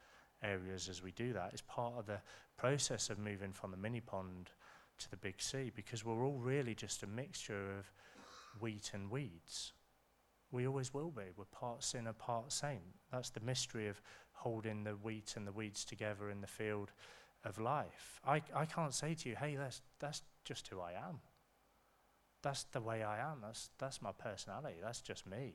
areas 0.43 0.89
as 0.89 1.03
we 1.03 1.13
do 1.13 1.33
that. 1.33 1.51
It's 1.53 1.63
part 1.63 1.95
of 1.99 2.07
the 2.07 2.21
process 2.57 3.11
of 3.11 3.19
moving 3.19 3.53
from 3.53 3.71
the 3.71 3.77
mini 3.77 4.01
pond 4.01 4.51
to 4.99 5.11
the 5.11 5.17
big 5.17 5.41
sea 5.41 5.71
because 5.75 6.05
we're 6.05 6.25
all 6.25 6.39
really 6.39 6.75
just 6.75 7.03
a 7.03 7.07
mixture 7.07 7.79
of 7.79 7.91
wheat 8.61 8.91
and 8.95 9.11
weeds. 9.11 9.73
We 10.51 10.67
always 10.67 10.95
will 10.95 11.11
be. 11.11 11.25
We're 11.37 11.45
part 11.47 11.83
sinner, 11.83 12.13
part 12.13 12.53
saint. 12.53 12.83
That's 13.13 13.31
the 13.31 13.41
mystery 13.41 13.89
of 13.89 14.01
holding 14.33 14.85
the 14.85 14.93
wheat 14.93 15.35
and 15.37 15.47
the 15.47 15.53
weeds 15.53 15.85
together 15.85 16.31
in 16.31 16.41
the 16.41 16.47
field 16.47 16.93
of 17.45 17.59
life. 17.59 18.21
I, 18.27 18.43
I 18.55 18.65
can't 18.65 18.95
say 18.95 19.15
to 19.15 19.29
you, 19.29 19.37
hey, 19.37 19.57
that's, 19.57 19.83
that's 19.99 20.23
just 20.45 20.69
who 20.69 20.81
I 20.81 20.93
am. 20.93 21.21
That's 22.43 22.65
the 22.65 22.81
way 22.81 23.03
I 23.03 23.19
am. 23.19 23.39
That's, 23.43 23.71
that's 23.79 24.01
my 24.01 24.13
personality. 24.13 24.77
That's 24.83 25.01
just 25.01 25.27
me. 25.27 25.55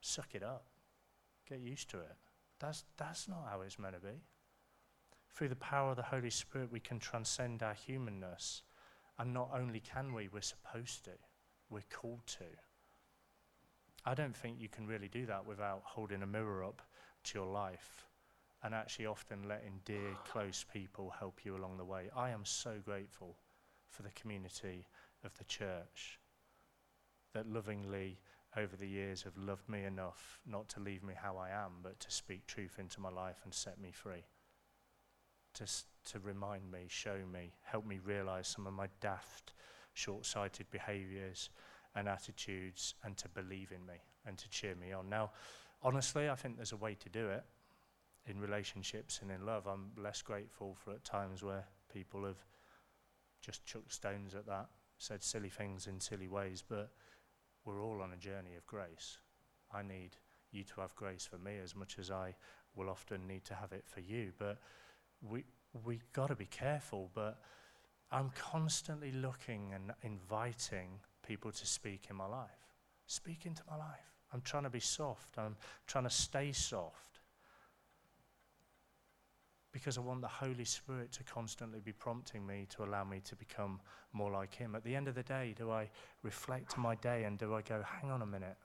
Suck 0.00 0.34
it 0.34 0.42
up. 0.42 0.64
Get 1.48 1.60
used 1.60 1.90
to 1.90 1.98
it. 1.98 2.16
That's, 2.60 2.84
that's 2.96 3.26
not 3.28 3.46
how 3.50 3.62
it's 3.62 3.78
meant 3.78 3.94
to 3.94 4.00
be. 4.00 4.22
Through 5.34 5.48
the 5.48 5.56
power 5.56 5.90
of 5.90 5.96
the 5.96 6.02
Holy 6.02 6.30
Spirit, 6.30 6.70
we 6.70 6.80
can 6.80 6.98
transcend 6.98 7.62
our 7.62 7.74
humanness. 7.74 8.62
And 9.18 9.32
not 9.32 9.50
only 9.54 9.80
can 9.80 10.12
we, 10.12 10.28
we're 10.28 10.42
supposed 10.42 11.04
to. 11.06 11.12
We're 11.70 11.82
called 11.90 12.26
to. 12.26 12.44
I 14.04 14.14
don't 14.14 14.36
think 14.36 14.60
you 14.60 14.68
can 14.68 14.86
really 14.86 15.08
do 15.08 15.26
that 15.26 15.46
without 15.46 15.82
holding 15.84 16.22
a 16.22 16.26
mirror 16.26 16.64
up 16.64 16.82
to 17.24 17.38
your 17.38 17.46
life 17.46 18.06
and 18.62 18.74
actually 18.74 19.06
often 19.06 19.48
letting 19.48 19.80
dear, 19.84 20.16
close 20.30 20.64
people 20.72 21.12
help 21.18 21.44
you 21.44 21.56
along 21.56 21.78
the 21.78 21.84
way. 21.84 22.10
I 22.14 22.30
am 22.30 22.44
so 22.44 22.74
grateful 22.84 23.36
for 23.88 24.02
the 24.02 24.10
community 24.10 24.86
of 25.24 25.36
the 25.38 25.44
church 25.44 26.18
that 27.34 27.46
lovingly 27.46 28.18
over 28.56 28.76
the 28.76 28.88
years 28.88 29.22
have 29.22 29.36
loved 29.36 29.68
me 29.68 29.84
enough 29.84 30.40
not 30.46 30.68
to 30.70 30.80
leave 30.80 31.02
me 31.02 31.14
how 31.16 31.36
I 31.36 31.50
am, 31.50 31.72
but 31.82 32.00
to 32.00 32.10
speak 32.10 32.46
truth 32.46 32.78
into 32.78 33.00
my 33.00 33.10
life 33.10 33.40
and 33.44 33.54
set 33.54 33.80
me 33.80 33.92
free. 33.92 34.24
To, 35.54 35.64
to 36.12 36.18
remind 36.20 36.70
me, 36.70 36.86
show 36.88 37.18
me, 37.32 37.52
help 37.62 37.86
me 37.86 37.98
realize 38.04 38.48
some 38.48 38.66
of 38.66 38.72
my 38.72 38.88
daft, 39.00 39.52
short 39.94 40.26
sighted 40.26 40.70
behaviors 40.70 41.50
and 41.94 42.08
attitudes, 42.08 42.94
and 43.04 43.16
to 43.16 43.28
believe 43.28 43.72
in 43.72 43.84
me 43.86 44.00
and 44.26 44.38
to 44.38 44.48
cheer 44.48 44.74
me 44.74 44.92
on. 44.92 45.08
Now, 45.08 45.30
honestly, 45.82 46.28
I 46.28 46.34
think 46.34 46.56
there's 46.56 46.72
a 46.72 46.76
way 46.76 46.94
to 46.94 47.08
do 47.08 47.28
it 47.28 47.44
in 48.26 48.40
relationships 48.40 49.20
and 49.22 49.30
in 49.30 49.46
love. 49.46 49.66
I'm 49.66 49.90
less 49.96 50.22
grateful 50.22 50.76
for 50.84 50.92
at 50.92 51.04
times 51.04 51.42
where 51.42 51.64
people 51.92 52.24
have 52.24 52.44
just 53.40 53.64
chucked 53.64 53.92
stones 53.92 54.34
at 54.34 54.46
that, 54.46 54.66
said 54.98 55.22
silly 55.22 55.48
things 55.48 55.86
in 55.86 56.00
silly 56.00 56.28
ways, 56.28 56.62
but 56.66 56.90
we're 57.64 57.82
all 57.82 58.00
on 58.02 58.12
a 58.12 58.16
journey 58.16 58.54
of 58.56 58.66
grace. 58.66 59.18
I 59.72 59.82
need 59.82 60.16
you 60.52 60.64
to 60.64 60.80
have 60.80 60.94
grace 60.94 61.26
for 61.26 61.38
me 61.38 61.58
as 61.62 61.76
much 61.76 61.98
as 61.98 62.10
I 62.10 62.34
will 62.74 62.88
often 62.88 63.26
need 63.26 63.44
to 63.44 63.54
have 63.54 63.72
it 63.72 63.84
for 63.86 64.00
you. 64.00 64.32
But 64.38 64.58
we 65.22 65.44
we 65.84 66.00
got 66.12 66.28
to 66.28 66.36
be 66.36 66.46
careful. 66.46 67.10
But 67.14 67.40
I'm 68.10 68.30
constantly 68.30 69.12
looking 69.12 69.72
and 69.74 69.92
inviting 70.02 71.00
people 71.26 71.52
to 71.52 71.66
speak 71.66 72.06
in 72.10 72.16
my 72.16 72.26
life. 72.26 72.74
Speak 73.06 73.46
into 73.46 73.62
my 73.68 73.76
life. 73.76 74.14
I'm 74.32 74.40
trying 74.40 74.64
to 74.64 74.70
be 74.70 74.80
soft. 74.80 75.38
I'm 75.38 75.56
trying 75.86 76.04
to 76.04 76.10
stay 76.10 76.52
soft. 76.52 77.09
Because 79.72 79.98
I 79.98 80.00
want 80.00 80.20
the 80.20 80.28
Holy 80.28 80.64
Spirit 80.64 81.12
to 81.12 81.24
constantly 81.24 81.80
be 81.80 81.92
prompting 81.92 82.46
me 82.46 82.66
to 82.70 82.84
allow 82.84 83.04
me 83.04 83.20
to 83.20 83.36
become 83.36 83.80
more 84.12 84.30
like 84.30 84.54
Him. 84.54 84.74
At 84.74 84.84
the 84.84 84.96
end 84.96 85.08
of 85.08 85.14
the 85.14 85.22
day, 85.22 85.54
do 85.56 85.70
I 85.70 85.88
reflect 86.22 86.76
my 86.76 86.96
day 86.96 87.24
and 87.24 87.38
do 87.38 87.54
I 87.54 87.62
go, 87.62 87.82
hang 87.82 88.10
on 88.10 88.22
a 88.22 88.26
minute, 88.26 88.56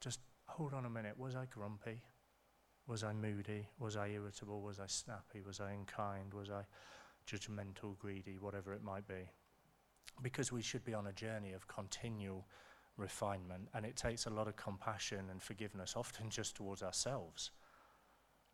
just 0.00 0.20
hold 0.46 0.74
on 0.74 0.84
a 0.84 0.90
minute, 0.90 1.18
was 1.18 1.34
I 1.34 1.46
grumpy? 1.46 2.02
Was 2.86 3.02
I 3.02 3.12
moody? 3.12 3.66
Was 3.80 3.96
I 3.96 4.08
irritable? 4.08 4.62
Was 4.62 4.78
I 4.78 4.86
snappy? 4.86 5.42
Was 5.44 5.60
I 5.60 5.72
unkind? 5.72 6.32
Was 6.32 6.50
I 6.50 6.62
judgmental, 7.28 7.98
greedy, 7.98 8.38
whatever 8.38 8.72
it 8.72 8.84
might 8.84 9.08
be? 9.08 9.28
Because 10.22 10.52
we 10.52 10.62
should 10.62 10.84
be 10.84 10.94
on 10.94 11.08
a 11.08 11.12
journey 11.12 11.52
of 11.52 11.66
continual 11.66 12.46
refinement, 12.96 13.68
and 13.74 13.84
it 13.84 13.96
takes 13.96 14.26
a 14.26 14.30
lot 14.30 14.48
of 14.48 14.56
compassion 14.56 15.26
and 15.30 15.42
forgiveness, 15.42 15.94
often 15.96 16.30
just 16.30 16.56
towards 16.56 16.82
ourselves. 16.82 17.50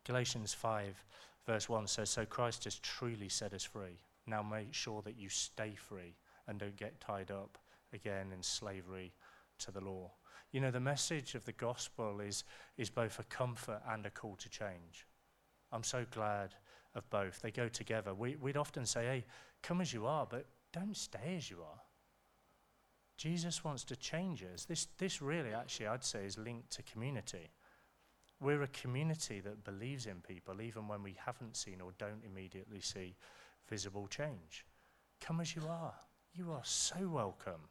Galatians 0.05 0.53
5 0.55 1.05
Verse 1.47 1.69
1 1.69 1.87
says, 1.87 2.11
So 2.11 2.25
Christ 2.25 2.65
has 2.65 2.79
truly 2.79 3.29
set 3.29 3.53
us 3.53 3.65
free. 3.65 3.99
Now 4.27 4.43
make 4.43 4.73
sure 4.73 5.03
that 5.03 5.19
you 5.19 5.29
stay 5.29 5.75
free 5.75 6.17
and 6.47 6.59
don't 6.59 6.77
get 6.77 7.01
tied 7.01 7.31
up 7.31 7.59
again 7.93 8.33
in 8.33 8.43
slavery 8.43 9.13
to 9.59 9.71
the 9.71 9.81
law. 9.81 10.13
You 10.53 10.61
know, 10.61 10.71
the 10.71 10.81
message 10.81 11.35
of 11.35 11.45
the 11.45 11.53
gospel 11.53 12.21
is, 12.21 12.45
is 12.77 12.91
both 12.91 13.19
a 13.19 13.25
comfort 13.25 13.83
and 13.89 14.07
a 14.07 14.11
call 14.11 14.37
to 14.37 14.49
change. 14.49 15.07
I'm 15.73 15.83
so 15.83 16.05
glad 16.11 16.55
of 16.95 17.09
both. 17.11 17.41
They 17.41 17.51
go 17.51 17.69
together. 17.69 18.15
We, 18.15 18.37
we'd 18.37 18.57
often 18.57 18.87
say, 18.87 19.05
hey, 19.05 19.25
come 19.63 19.81
as 19.81 19.93
you 19.93 20.07
are, 20.07 20.27
but 20.29 20.47
don't 20.73 20.97
stay 20.97 21.37
as 21.37 21.51
you 21.51 21.59
are. 21.63 21.81
Jesus 23.17 23.65
wants 23.65 23.85
to 23.85 23.97
change 23.97 24.45
us. 24.53 24.65
This, 24.65 24.89
this 24.99 25.23
really, 25.23 25.55
actually, 25.55 25.87
I'd 25.87 26.05
say, 26.05 26.25
is 26.25 26.39
linked 26.39 26.71
to 26.73 26.83
community. 26.83 27.51
We're 28.43 28.63
a 28.63 28.69
community 28.69 29.39
that 29.41 29.63
believes 29.63 30.07
in 30.07 30.21
people 30.21 30.61
even 30.61 30.89
when 30.89 31.01
we 31.05 31.17
haven't 31.25 31.57
seen 31.57 31.81
or 31.81 31.93
don't 31.97 32.25
immediately 32.27 32.81
see 32.81 33.15
visible 33.69 34.09
change. 34.09 34.67
Come 35.21 35.41
as 35.41 35.55
you 35.55 35.63
are. 35.71 35.95
You 36.35 36.51
are 36.51 36.65
so 36.65 37.09
welcome. 37.09 37.69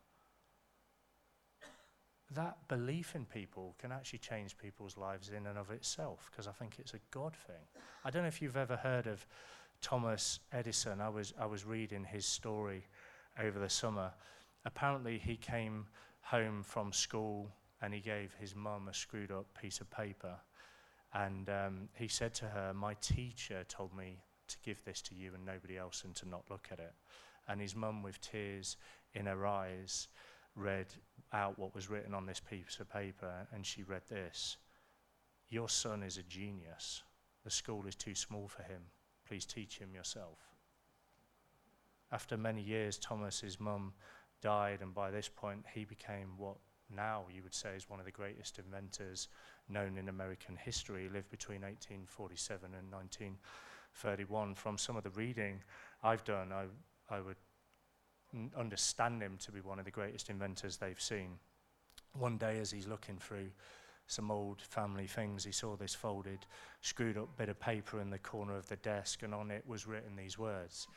That 2.34 2.56
belief 2.70 3.16
in 3.16 3.26
people 3.26 3.76
can 3.80 3.92
actually 3.92 4.20
change 4.20 4.58
people's 4.58 4.96
lives 4.96 5.30
in 5.30 5.46
and 5.46 5.58
of 5.58 5.72
itself 5.72 6.30
because 6.32 6.48
I 6.48 6.52
think 6.54 6.76
it's 6.80 6.94
a 6.94 7.00
God 7.12 7.36
thing. 7.36 7.66
I 8.06 8.10
don't 8.10 8.22
know 8.22 8.30
if 8.30 8.42
you've 8.42 8.56
ever 8.56 8.78
heard 8.78 9.08
of 9.08 9.28
Thomas 9.82 10.40
Edison. 10.54 11.02
I 11.02 11.10
was, 11.10 11.34
I 11.38 11.48
was 11.48 11.66
reading 11.66 12.06
his 12.06 12.26
story 12.26 12.86
over 13.38 13.60
the 13.60 13.70
summer. 13.70 14.14
Apparently, 14.64 15.18
he 15.18 15.36
came 15.36 15.88
home 16.22 16.64
from 16.64 16.94
school 16.94 17.52
and 17.82 17.94
he 17.94 18.00
gave 18.00 18.34
his 18.40 18.56
mum 18.56 18.88
a 18.88 18.94
screwed 18.94 19.32
up 19.32 19.48
piece 19.60 19.82
of 19.82 19.90
paper 19.90 20.38
and 21.14 21.50
um, 21.50 21.90
he 21.94 22.08
said 22.08 22.34
to 22.36 22.46
her, 22.46 22.74
My 22.74 22.96
teacher 22.96 23.64
told 23.68 23.96
me 23.96 24.20
to 24.48 24.58
give 24.64 24.84
this 24.84 25.02
to 25.04 25.16
you 25.16 25.34
and 25.34 25.46
nobody 25.46 25.78
else 25.78 26.04
and 26.06 26.16
to 26.16 26.28
not 26.28 26.44
look 26.50 26.70
at 26.72 26.80
it. 26.80 26.94
And 27.48 27.60
his 27.60 27.76
mum, 27.76 28.04
with 28.04 28.22
tears 28.22 28.78
in 29.14 29.26
her 29.26 29.46
eyes, 29.46 30.08
read 30.56 30.88
out 31.34 31.58
what 31.58 31.74
was 31.76 31.90
written 31.90 32.14
on 32.14 32.26
this 32.26 32.40
piece 32.40 32.78
of 32.80 32.90
paper, 32.90 33.48
and 33.54 33.66
she 33.66 33.84
read 33.84 34.04
this 34.10 34.58
Your 35.50 35.70
son 35.70 36.04
is 36.04 36.18
a 36.18 36.24
genius. 36.24 37.04
The 37.44 37.52
school 37.52 37.88
is 37.88 37.96
too 37.96 38.16
small 38.16 38.48
for 38.48 38.64
him. 38.64 38.84
Please 39.28 39.46
teach 39.46 39.80
him 39.80 39.94
yourself. 39.96 40.38
After 42.12 42.38
many 42.38 42.62
years, 42.62 42.98
Thomas's 42.98 43.60
mum 43.60 43.94
died, 44.42 44.80
and 44.82 44.94
by 44.94 45.12
this 45.12 45.30
point, 45.30 45.66
he 45.74 45.86
became 45.86 46.38
what 46.38 46.58
now 46.94 47.26
you 47.34 47.42
would 47.44 47.54
say 47.54 47.76
is 47.76 47.90
one 47.90 48.00
of 48.00 48.06
the 48.06 48.12
greatest 48.12 48.60
inventors 48.60 49.30
known 49.70 49.98
in 49.98 50.10
American 50.10 50.56
history. 50.56 51.10
Lived 51.10 51.30
between 51.30 51.62
1847 51.62 52.74
and 52.78 52.92
1931. 52.92 54.56
From 54.56 54.78
some 54.78 54.96
of 54.96 55.04
the 55.04 55.10
reading 55.12 55.62
I've 56.04 56.24
done, 56.24 56.52
I, 56.52 56.66
I 57.14 57.22
would 57.22 57.38
n- 58.34 58.52
understand 58.58 59.22
him 59.22 59.38
to 59.40 59.52
be 59.52 59.62
one 59.62 59.80
of 59.80 59.86
the 59.86 59.92
greatest 59.92 60.30
inventors 60.30 60.78
they've 60.78 61.00
seen. 61.02 61.40
One 62.14 62.38
day, 62.38 62.60
as 62.60 62.72
he's 62.72 62.88
looking 62.88 63.18
through 63.18 63.50
some 64.08 64.30
old 64.30 64.62
family 64.62 65.08
things, 65.08 65.44
he 65.44 65.52
saw 65.52 65.76
this 65.76 65.96
folded, 65.96 66.46
screwed 66.82 67.18
up 67.18 67.38
bit 67.38 67.50
of 67.50 67.60
paper 67.60 68.02
in 68.02 68.10
the 68.10 68.20
corner 68.20 68.58
of 68.58 68.68
the 68.68 68.76
desk, 68.78 69.24
and 69.24 69.34
on 69.34 69.52
it 69.52 69.64
was 69.66 69.88
written 69.88 70.16
these 70.16 70.38
words 70.38 70.88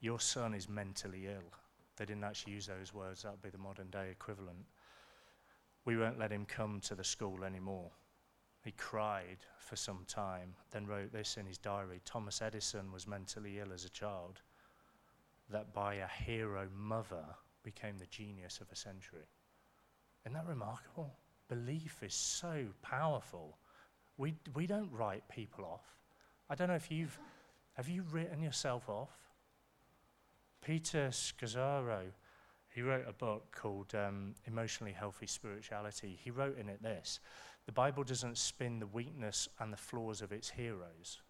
Your 0.00 0.20
son 0.20 0.54
is 0.54 0.68
mentally 0.68 1.26
ill. 1.26 1.50
They 1.96 2.04
didn't 2.04 2.24
actually 2.24 2.54
use 2.54 2.66
those 2.66 2.94
words, 2.94 3.22
that 3.22 3.32
would 3.32 3.42
be 3.42 3.50
the 3.50 3.58
modern 3.58 3.90
day 3.90 4.10
equivalent. 4.10 4.64
We 5.84 5.96
won't 5.96 6.18
let 6.18 6.30
him 6.30 6.46
come 6.46 6.80
to 6.82 6.94
the 6.94 7.04
school 7.04 7.44
anymore. 7.44 7.90
He 8.62 8.72
cried 8.72 9.38
for 9.58 9.74
some 9.74 10.04
time, 10.06 10.54
then 10.70 10.86
wrote 10.86 11.12
this 11.12 11.36
in 11.36 11.46
his 11.46 11.58
diary 11.58 12.00
Thomas 12.04 12.40
Edison 12.40 12.92
was 12.92 13.08
mentally 13.08 13.58
ill 13.58 13.72
as 13.72 13.84
a 13.84 13.90
child, 13.90 14.40
that 15.50 15.74
by 15.74 15.94
a 15.94 16.06
hero 16.06 16.68
mother 16.74 17.24
became 17.64 17.98
the 17.98 18.06
genius 18.06 18.60
of 18.60 18.70
a 18.70 18.76
century. 18.76 19.26
Isn't 20.24 20.34
that 20.34 20.46
remarkable? 20.46 21.12
Belief 21.48 22.02
is 22.02 22.14
so 22.14 22.66
powerful. 22.82 23.58
We, 24.16 24.34
we 24.54 24.66
don't 24.66 24.90
write 24.92 25.28
people 25.28 25.64
off. 25.64 25.84
I 26.48 26.54
don't 26.54 26.68
know 26.68 26.74
if 26.74 26.90
you've, 26.90 27.18
have 27.74 27.88
you 27.88 28.04
written 28.12 28.40
yourself 28.40 28.88
off? 28.88 29.10
Peter 30.64 31.08
Scazzero, 31.10 32.02
he 32.68 32.82
wrote 32.82 33.04
a 33.08 33.12
book 33.12 33.50
called 33.50 33.92
um, 33.96 34.34
Emotionally 34.46 34.92
Healthy 34.92 35.26
Spirituality. 35.26 36.18
He 36.22 36.30
wrote 36.30 36.58
in 36.58 36.68
it 36.68 36.82
this 36.82 37.18
the 37.66 37.72
Bible 37.72 38.04
doesn't 38.04 38.38
spin 38.38 38.78
the 38.78 38.86
weakness 38.86 39.48
and 39.58 39.72
the 39.72 39.76
flaws 39.76 40.20
of 40.20 40.32
its 40.32 40.50
heroes. 40.50 41.20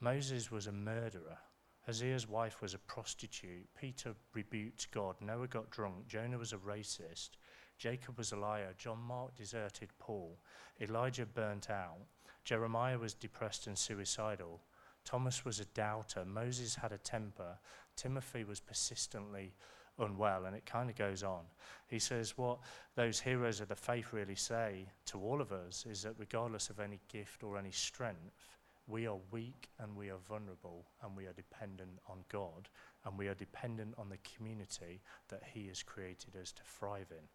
Moses 0.00 0.50
was 0.50 0.66
a 0.66 0.72
murderer. 0.72 1.38
Hosea's 1.86 2.28
wife 2.28 2.60
was 2.60 2.74
a 2.74 2.78
prostitute. 2.78 3.66
Peter 3.78 4.14
rebuked 4.34 4.90
God. 4.90 5.16
Noah 5.20 5.46
got 5.46 5.70
drunk. 5.70 6.06
Jonah 6.06 6.38
was 6.38 6.52
a 6.52 6.58
racist. 6.58 7.30
Jacob 7.78 8.18
was 8.18 8.32
a 8.32 8.36
liar. 8.36 8.74
John 8.76 8.98
Mark 8.98 9.34
deserted 9.36 9.90
Paul. 9.98 10.38
Elijah 10.80 11.26
burnt 11.26 11.70
out. 11.70 11.98
Jeremiah 12.44 12.98
was 12.98 13.14
depressed 13.14 13.66
and 13.66 13.78
suicidal. 13.78 14.60
Thomas 15.04 15.44
was 15.44 15.60
a 15.60 15.64
doubter. 15.66 16.24
Moses 16.24 16.74
had 16.74 16.92
a 16.92 16.98
temper. 16.98 17.58
Timothy 17.96 18.44
was 18.44 18.60
persistently 18.60 19.54
unwell, 19.98 20.44
and 20.44 20.56
it 20.56 20.66
kind 20.66 20.90
of 20.90 20.96
goes 20.96 21.22
on. 21.22 21.42
He 21.88 21.98
says, 21.98 22.36
What 22.36 22.58
those 22.94 23.20
heroes 23.20 23.60
of 23.60 23.68
the 23.68 23.76
faith 23.76 24.12
really 24.12 24.34
say 24.34 24.86
to 25.06 25.20
all 25.20 25.40
of 25.40 25.52
us 25.52 25.86
is 25.88 26.02
that 26.02 26.14
regardless 26.18 26.70
of 26.70 26.80
any 26.80 27.00
gift 27.08 27.42
or 27.42 27.56
any 27.58 27.70
strength, 27.70 28.48
we 28.86 29.06
are 29.06 29.18
weak 29.30 29.68
and 29.78 29.94
we 29.94 30.10
are 30.10 30.18
vulnerable 30.26 30.86
and 31.02 31.16
we 31.16 31.26
are 31.26 31.32
dependent 31.34 31.98
on 32.08 32.18
God 32.30 32.68
and 33.04 33.18
we 33.18 33.28
are 33.28 33.34
dependent 33.34 33.94
on 33.98 34.08
the 34.08 34.18
community 34.36 35.02
that 35.28 35.42
He 35.52 35.68
has 35.68 35.82
created 35.82 36.36
us 36.40 36.52
to 36.52 36.62
thrive 36.62 37.10
in. 37.10 37.26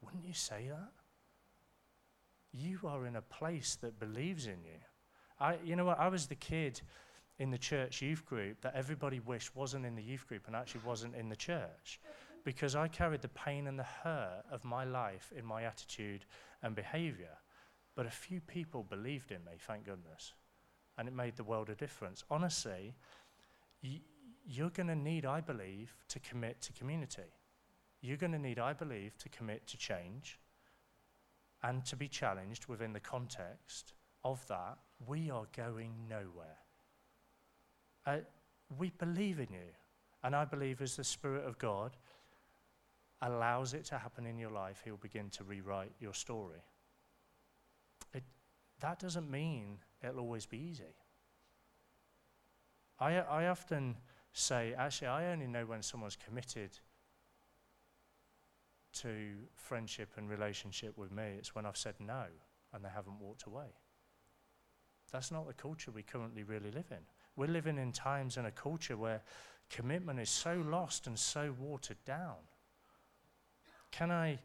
Wouldn't 0.00 0.24
you 0.24 0.34
say 0.34 0.68
that? 0.68 0.92
You 2.52 2.78
are 2.84 3.06
in 3.06 3.16
a 3.16 3.22
place 3.22 3.76
that 3.82 3.98
believes 3.98 4.46
in 4.46 4.62
you. 4.64 4.80
I, 5.40 5.56
you 5.64 5.76
know 5.76 5.84
what? 5.84 5.98
I 5.98 6.08
was 6.08 6.26
the 6.26 6.34
kid 6.34 6.80
in 7.38 7.50
the 7.50 7.58
church 7.58 8.02
youth 8.02 8.24
group 8.24 8.60
that 8.62 8.74
everybody 8.74 9.20
wished 9.20 9.54
wasn't 9.54 9.86
in 9.86 9.94
the 9.94 10.02
youth 10.02 10.26
group 10.26 10.46
and 10.46 10.56
actually 10.56 10.80
wasn't 10.84 11.14
in 11.14 11.28
the 11.28 11.36
church 11.36 12.00
because 12.44 12.74
I 12.74 12.88
carried 12.88 13.22
the 13.22 13.28
pain 13.28 13.66
and 13.66 13.78
the 13.78 13.84
hurt 13.84 14.44
of 14.50 14.64
my 14.64 14.84
life 14.84 15.32
in 15.36 15.44
my 15.44 15.64
attitude 15.64 16.24
and 16.62 16.74
behavior. 16.74 17.36
But 17.94 18.06
a 18.06 18.10
few 18.10 18.40
people 18.40 18.82
believed 18.82 19.30
in 19.32 19.44
me, 19.44 19.52
thank 19.58 19.84
goodness. 19.84 20.32
And 20.96 21.06
it 21.06 21.14
made 21.14 21.36
the 21.36 21.44
world 21.44 21.68
a 21.68 21.74
difference. 21.74 22.24
Honestly, 22.30 22.94
y- 23.82 24.00
you're 24.46 24.70
going 24.70 24.88
to 24.88 24.96
need, 24.96 25.26
I 25.26 25.40
believe, 25.40 25.94
to 26.08 26.18
commit 26.20 26.60
to 26.62 26.72
community. 26.72 27.30
You're 28.00 28.16
going 28.16 28.32
to 28.32 28.38
need, 28.38 28.58
I 28.58 28.72
believe, 28.72 29.18
to 29.18 29.28
commit 29.28 29.66
to 29.68 29.76
change 29.76 30.38
and 31.62 31.84
to 31.86 31.96
be 31.96 32.08
challenged 32.08 32.66
within 32.66 32.92
the 32.92 33.00
context 33.00 33.92
of 34.24 34.46
that. 34.48 34.78
We 35.06 35.30
are 35.30 35.46
going 35.56 35.92
nowhere. 36.08 36.58
Uh, 38.08 38.16
we 38.78 38.90
believe 38.98 39.38
in 39.38 39.48
you. 39.50 39.68
And 40.24 40.34
I 40.34 40.44
believe 40.44 40.80
as 40.80 40.96
the 40.96 41.04
Spirit 41.04 41.44
of 41.44 41.58
God 41.58 41.96
allows 43.22 43.74
it 43.74 43.84
to 43.86 43.98
happen 43.98 44.24
in 44.26 44.38
your 44.38 44.50
life, 44.50 44.80
He'll 44.84 44.96
begin 44.96 45.28
to 45.30 45.44
rewrite 45.44 45.92
your 46.00 46.14
story. 46.14 46.62
It, 48.14 48.24
that 48.80 48.98
doesn't 48.98 49.30
mean 49.30 49.78
it'll 50.02 50.20
always 50.20 50.46
be 50.46 50.58
easy. 50.58 50.94
I, 52.98 53.16
I 53.16 53.46
often 53.48 53.96
say, 54.32 54.74
actually, 54.76 55.08
I 55.08 55.30
only 55.32 55.46
know 55.46 55.66
when 55.66 55.82
someone's 55.82 56.16
committed 56.16 56.70
to 58.94 59.10
friendship 59.54 60.14
and 60.16 60.28
relationship 60.28 60.96
with 60.96 61.12
me. 61.12 61.34
It's 61.38 61.54
when 61.54 61.66
I've 61.66 61.76
said 61.76 61.94
no 62.00 62.24
and 62.72 62.84
they 62.84 62.88
haven't 62.88 63.20
walked 63.20 63.44
away. 63.44 63.68
That's 65.12 65.30
not 65.30 65.46
the 65.46 65.54
culture 65.54 65.90
we 65.90 66.02
currently 66.02 66.42
really 66.42 66.70
live 66.70 66.90
in. 66.90 67.04
We're 67.38 67.46
living 67.46 67.78
in 67.78 67.92
times 67.92 68.36
and 68.36 68.48
a 68.48 68.50
culture 68.50 68.96
where 68.96 69.22
commitment 69.70 70.18
is 70.18 70.28
so 70.28 70.60
lost 70.68 71.06
and 71.06 71.16
so 71.16 71.54
watered 71.56 72.04
down. 72.04 72.34
Can 73.92 74.10
I 74.10 74.40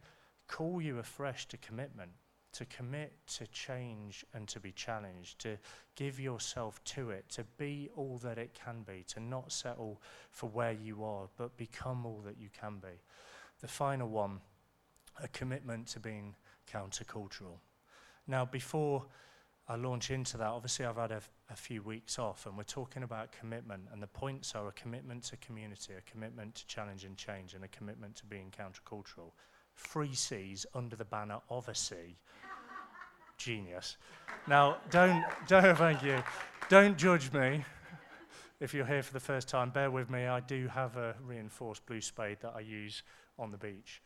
call 0.48 0.80
you 0.80 1.00
afresh 1.00 1.48
to 1.48 1.58
commitment? 1.58 2.12
to 2.54 2.66
commit 2.66 3.14
to 3.26 3.48
change 3.48 4.24
and 4.36 4.48
to 4.48 4.60
be 4.60 4.72
challenged, 4.72 5.40
to 5.40 5.58
give 5.96 6.20
yourself 6.20 6.84
to 6.84 7.10
it, 7.10 7.28
to 7.28 7.44
be 7.58 7.90
all 7.96 8.20
that 8.20 8.38
it 8.38 8.54
can 8.54 8.84
be, 8.84 9.04
to 9.08 9.20
not 9.20 9.52
settle 9.52 10.00
for 10.30 10.52
where 10.52 10.72
you 10.72 11.04
are, 11.04 11.28
but 11.36 11.58
become 11.58 12.06
all 12.06 12.22
that 12.24 12.38
you 12.38 12.50
can 12.50 12.78
be. 12.78 13.02
The 13.60 13.68
final 13.68 14.08
one, 14.08 14.40
a 15.22 15.28
commitment 15.30 15.88
to 15.88 16.00
being 16.00 16.36
countercultural. 16.72 17.58
Now, 18.28 18.46
before 18.46 19.04
I 19.68 19.76
launch 19.76 20.12
into 20.12 20.38
that, 20.38 20.48
obviously 20.48 20.86
I've 20.86 20.98
had 20.98 21.12
a, 21.12 21.22
a 21.54 21.56
few 21.56 21.84
weeks 21.84 22.18
off 22.18 22.48
and 22.48 22.58
we're 22.58 22.64
talking 22.64 23.04
about 23.04 23.32
commitment, 23.32 23.84
and 23.94 24.02
the 24.02 24.08
points 24.08 24.56
are 24.56 24.68
a 24.68 24.72
commitment 24.72 25.24
to 25.24 25.38
community, 25.38 25.94
a 25.98 26.12
commitment 26.12 26.56
to 26.56 26.66
challenge 26.66 27.06
and 27.06 27.16
change, 27.16 27.54
and 27.54 27.64
a 27.64 27.68
commitment 27.68 28.16
to 28.16 28.26
being 28.26 28.52
countercultural. 28.52 29.32
Three 29.76 30.14
C's 30.14 30.66
under 30.74 30.96
the 30.96 31.06
banner 31.06 31.40
of 31.50 31.70
a 31.70 31.76
C 31.76 31.96
genius. 33.38 33.98
Now, 34.48 34.78
don't, 34.90 35.24
don't, 35.48 35.78
thank 35.78 36.02
you. 36.02 36.24
Don't 36.70 36.98
judge 36.98 37.32
me 37.32 37.64
if 38.60 38.74
you're 38.74 38.86
here 38.86 39.04
for 39.04 39.14
the 39.14 39.20
first 39.20 39.48
time. 39.48 39.70
Bear 39.70 39.92
with 39.92 40.10
me. 40.10 40.26
I 40.26 40.40
do 40.40 40.68
have 40.68 40.98
a 40.98 41.16
reinforced 41.24 41.86
blue 41.86 42.02
spade 42.02 42.38
that 42.42 42.54
I 42.56 42.62
use 42.62 43.04
on 43.38 43.52
the 43.52 43.58
beach. 43.58 44.02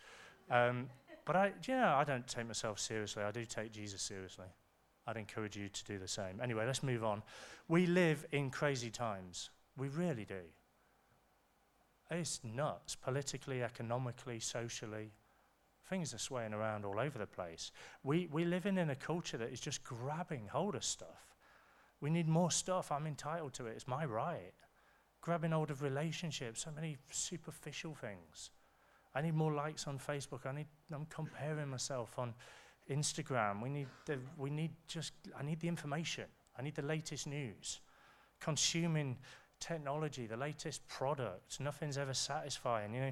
Um, 0.49 0.89
but 1.25 1.35
I, 1.35 1.51
know, 1.67 1.95
I 1.95 2.03
don't 2.03 2.27
take 2.27 2.47
myself 2.47 2.79
seriously. 2.79 3.23
I 3.23 3.31
do 3.31 3.45
take 3.45 3.71
Jesus 3.71 4.01
seriously. 4.01 4.47
I'd 5.07 5.17
encourage 5.17 5.55
you 5.55 5.69
to 5.69 5.85
do 5.85 5.97
the 5.97 6.07
same. 6.07 6.41
Anyway, 6.41 6.65
let's 6.65 6.83
move 6.83 7.03
on. 7.03 7.23
We 7.69 7.85
live 7.85 8.25
in 8.31 8.49
crazy 8.49 8.89
times. 8.89 9.49
We 9.77 9.87
really 9.87 10.25
do. 10.25 10.41
It's 12.11 12.41
nuts, 12.43 12.95
politically, 12.95 13.63
economically, 13.63 14.39
socially. 14.39 15.11
Things 15.89 16.13
are 16.13 16.19
swaying 16.19 16.53
around 16.53 16.83
all 16.83 16.99
over 16.99 17.17
the 17.17 17.25
place. 17.25 17.71
We, 18.03 18.27
we 18.31 18.43
live 18.43 18.65
in, 18.65 18.77
in 18.77 18.89
a 18.89 18.95
culture 18.95 19.37
that 19.37 19.51
is 19.51 19.61
just 19.61 19.83
grabbing 19.83 20.47
hold 20.47 20.75
of 20.75 20.83
stuff. 20.83 21.35
We 22.01 22.09
need 22.09 22.27
more 22.27 22.51
stuff. 22.51 22.91
I'm 22.91 23.07
entitled 23.07 23.53
to 23.55 23.65
it. 23.67 23.73
It's 23.75 23.87
my 23.87 24.05
right. 24.05 24.53
Grabbing 25.21 25.51
hold 25.51 25.71
of 25.71 25.81
relationships, 25.81 26.63
so 26.63 26.71
many 26.75 26.97
superficial 27.11 27.95
things. 27.95 28.51
I 29.15 29.21
need 29.21 29.33
more 29.33 29.53
likes 29.53 29.87
on 29.87 29.97
Facebook. 29.97 30.45
I 30.45 30.51
need, 30.51 30.67
I'm 30.93 31.05
comparing 31.05 31.69
myself 31.69 32.19
on 32.19 32.33
Instagram. 32.89 33.61
We 33.61 33.69
need, 33.69 33.87
the, 34.05 34.19
we 34.37 34.49
need 34.49 34.71
just, 34.87 35.13
I 35.37 35.43
need 35.43 35.59
the 35.59 35.67
information. 35.67 36.25
I 36.57 36.61
need 36.61 36.75
the 36.75 36.81
latest 36.81 37.27
news. 37.27 37.79
Consuming 38.39 39.17
technology, 39.59 40.27
the 40.27 40.37
latest 40.37 40.87
products. 40.87 41.59
Nothing's 41.59 41.97
ever 41.97 42.13
satisfying. 42.13 42.93
You 42.93 43.01
know, 43.01 43.11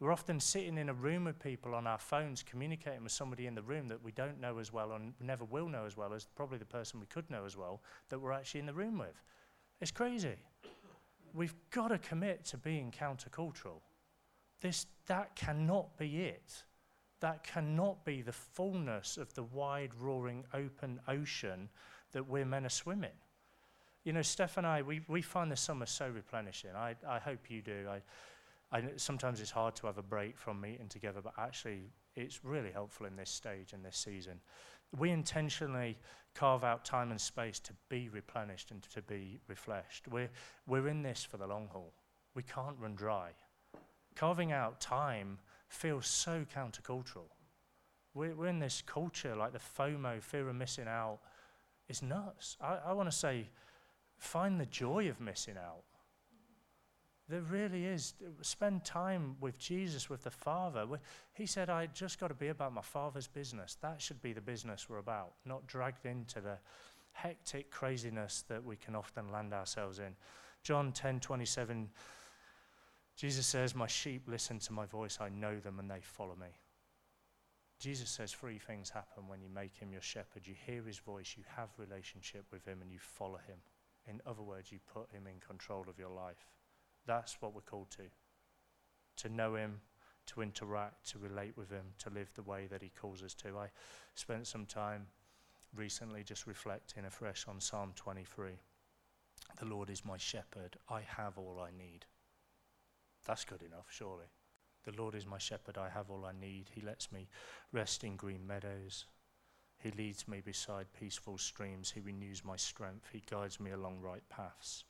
we're 0.00 0.12
often 0.12 0.40
sitting 0.40 0.76
in 0.76 0.88
a 0.88 0.94
room 0.94 1.24
with 1.24 1.38
people 1.38 1.74
on 1.74 1.86
our 1.86 1.98
phones, 1.98 2.42
communicating 2.42 3.02
with 3.04 3.12
somebody 3.12 3.46
in 3.46 3.54
the 3.54 3.62
room 3.62 3.88
that 3.88 4.02
we 4.02 4.12
don't 4.12 4.40
know 4.40 4.58
as 4.58 4.72
well 4.72 4.92
and 4.92 5.14
never 5.20 5.44
will 5.44 5.68
know 5.68 5.86
as 5.86 5.96
well 5.96 6.12
as 6.12 6.26
probably 6.34 6.58
the 6.58 6.64
person 6.64 7.00
we 7.00 7.06
could 7.06 7.30
know 7.30 7.44
as 7.44 7.56
well 7.56 7.80
that 8.08 8.18
we're 8.18 8.32
actually 8.32 8.60
in 8.60 8.66
the 8.66 8.74
room 8.74 8.98
with. 8.98 9.22
It's 9.80 9.90
crazy. 9.90 10.36
We've 11.32 11.54
got 11.70 11.88
to 11.88 11.98
commit 11.98 12.44
to 12.46 12.56
being 12.56 12.92
countercultural. 12.92 13.80
This, 14.60 14.86
that 15.06 15.36
cannot 15.36 15.96
be 15.96 16.22
it. 16.22 16.64
That 17.20 17.44
cannot 17.44 18.04
be 18.04 18.22
the 18.22 18.32
fullness 18.32 19.16
of 19.16 19.32
the 19.34 19.42
wide, 19.42 19.90
roaring, 19.98 20.44
open 20.52 21.00
ocean 21.08 21.68
that 22.12 22.28
we're 22.28 22.44
meant 22.44 22.64
to 22.64 22.70
swim 22.70 23.04
in. 23.04 23.10
You 24.04 24.12
know, 24.12 24.22
Steph 24.22 24.58
and 24.58 24.66
I, 24.66 24.82
we, 24.82 25.00
we 25.08 25.22
find 25.22 25.50
the 25.50 25.56
summer 25.56 25.86
so 25.86 26.08
replenishing. 26.08 26.70
I, 26.76 26.94
I 27.08 27.18
hope 27.18 27.50
you 27.50 27.62
do. 27.62 27.86
I, 27.88 28.76
I, 28.76 28.82
sometimes 28.96 29.40
it's 29.40 29.50
hard 29.50 29.74
to 29.76 29.86
have 29.86 29.98
a 29.98 30.02
break 30.02 30.36
from 30.36 30.60
meeting 30.60 30.88
together, 30.88 31.20
but 31.22 31.32
actually, 31.38 31.84
it's 32.14 32.44
really 32.44 32.70
helpful 32.70 33.06
in 33.06 33.16
this 33.16 33.30
stage 33.30 33.72
and 33.72 33.84
this 33.84 33.96
season. 33.96 34.40
We 34.98 35.10
intentionally 35.10 35.98
carve 36.34 36.64
out 36.64 36.84
time 36.84 37.10
and 37.10 37.20
space 37.20 37.58
to 37.60 37.72
be 37.88 38.08
replenished 38.08 38.70
and 38.70 38.82
to 38.82 39.02
be 39.02 39.40
refreshed. 39.48 40.08
We're, 40.08 40.30
we're 40.66 40.88
in 40.88 41.02
this 41.02 41.24
for 41.24 41.36
the 41.36 41.46
long 41.46 41.68
haul. 41.72 41.92
We 42.34 42.42
can't 42.42 42.76
run 42.78 42.94
dry. 42.94 43.30
Carving 44.16 44.52
out 44.52 44.80
time 44.80 45.38
feels 45.74 46.06
so 46.06 46.44
countercultural. 46.54 47.28
We're, 48.14 48.34
we're 48.34 48.46
in 48.46 48.60
this 48.60 48.82
culture, 48.86 49.34
like 49.34 49.52
the 49.52 49.58
FOMO, 49.58 50.22
fear 50.22 50.48
of 50.48 50.54
missing 50.54 50.86
out, 50.86 51.18
is 51.88 52.02
nuts. 52.02 52.56
I, 52.60 52.78
I 52.86 52.92
want 52.92 53.10
to 53.10 53.16
say, 53.16 53.48
find 54.16 54.60
the 54.60 54.66
joy 54.66 55.08
of 55.08 55.20
missing 55.20 55.56
out. 55.56 55.82
There 57.28 57.40
really 57.40 57.86
is. 57.86 58.14
Spend 58.42 58.84
time 58.84 59.36
with 59.40 59.58
Jesus, 59.58 60.10
with 60.10 60.24
the 60.24 60.30
Father. 60.30 60.86
He 61.32 61.46
said, 61.46 61.70
I 61.70 61.86
just 61.86 62.20
got 62.20 62.28
to 62.28 62.34
be 62.34 62.48
about 62.48 62.72
my 62.72 62.82
Father's 62.82 63.26
business. 63.26 63.76
That 63.80 64.00
should 64.00 64.20
be 64.20 64.32
the 64.32 64.42
business 64.42 64.88
we're 64.88 64.98
about, 64.98 65.32
not 65.44 65.66
dragged 65.66 66.04
into 66.04 66.40
the 66.40 66.58
hectic 67.12 67.70
craziness 67.70 68.44
that 68.48 68.62
we 68.62 68.76
can 68.76 68.94
often 68.94 69.32
land 69.32 69.54
ourselves 69.54 69.98
in. 69.98 70.14
John 70.62 70.92
10 70.92 71.20
27, 71.20 71.88
Jesus 73.16 73.46
says, 73.46 73.74
My 73.74 73.86
sheep 73.86 74.24
listen 74.26 74.58
to 74.60 74.72
my 74.72 74.86
voice. 74.86 75.18
I 75.20 75.28
know 75.28 75.58
them 75.58 75.78
and 75.78 75.90
they 75.90 76.00
follow 76.02 76.34
me. 76.34 76.48
Jesus 77.80 78.08
says 78.08 78.32
three 78.32 78.58
things 78.58 78.90
happen 78.90 79.28
when 79.28 79.40
you 79.40 79.48
make 79.48 79.76
him 79.76 79.92
your 79.92 80.00
shepherd. 80.00 80.46
You 80.46 80.54
hear 80.66 80.82
his 80.82 80.98
voice, 80.98 81.34
you 81.36 81.44
have 81.56 81.68
relationship 81.76 82.44
with 82.52 82.64
him, 82.64 82.78
and 82.80 82.90
you 82.90 82.98
follow 82.98 83.38
him. 83.46 83.58
In 84.06 84.20
other 84.26 84.42
words, 84.42 84.70
you 84.70 84.78
put 84.92 85.10
him 85.10 85.26
in 85.26 85.40
control 85.40 85.84
of 85.88 85.98
your 85.98 86.10
life. 86.10 86.46
That's 87.06 87.40
what 87.40 87.54
we're 87.54 87.60
called 87.60 87.90
to. 87.92 88.04
To 89.18 89.28
know 89.28 89.54
Him, 89.54 89.80
to 90.26 90.42
interact, 90.42 91.10
to 91.10 91.18
relate 91.18 91.56
with 91.56 91.70
Him, 91.70 91.84
to 91.98 92.10
live 92.10 92.32
the 92.34 92.42
way 92.42 92.66
that 92.70 92.82
He 92.82 92.88
calls 92.88 93.22
us 93.22 93.34
to. 93.34 93.58
I 93.58 93.68
spent 94.14 94.46
some 94.46 94.66
time 94.66 95.06
recently 95.76 96.22
just 96.22 96.46
reflecting 96.46 97.04
afresh 97.04 97.46
on 97.48 97.60
Psalm 97.60 97.92
23. 97.96 98.52
The 99.58 99.66
Lord 99.66 99.90
is 99.90 100.04
my 100.04 100.16
shepherd. 100.16 100.76
I 100.88 101.02
have 101.02 101.36
all 101.38 101.60
I 101.60 101.70
need. 101.76 102.06
That's 103.24 103.44
good 103.44 103.62
enough, 103.62 103.86
surely. 103.88 104.26
The 104.84 104.92
Lord 105.00 105.14
is 105.14 105.26
my 105.26 105.38
shepherd. 105.38 105.78
I 105.78 105.88
have 105.88 106.10
all 106.10 106.26
I 106.26 106.32
need. 106.38 106.68
He 106.72 106.80
lets 106.80 107.10
me 107.10 107.28
rest 107.72 108.04
in 108.04 108.16
green 108.16 108.46
meadows. 108.46 109.06
He 109.78 109.90
leads 109.90 110.28
me 110.28 110.40
beside 110.40 110.92
peaceful 110.98 111.38
streams. 111.38 111.90
He 111.90 112.00
renews 112.00 112.44
my 112.44 112.56
strength. 112.56 113.08
He 113.12 113.22
guides 113.30 113.58
me 113.58 113.70
along 113.70 114.00
right 114.00 114.26
paths 114.28 114.84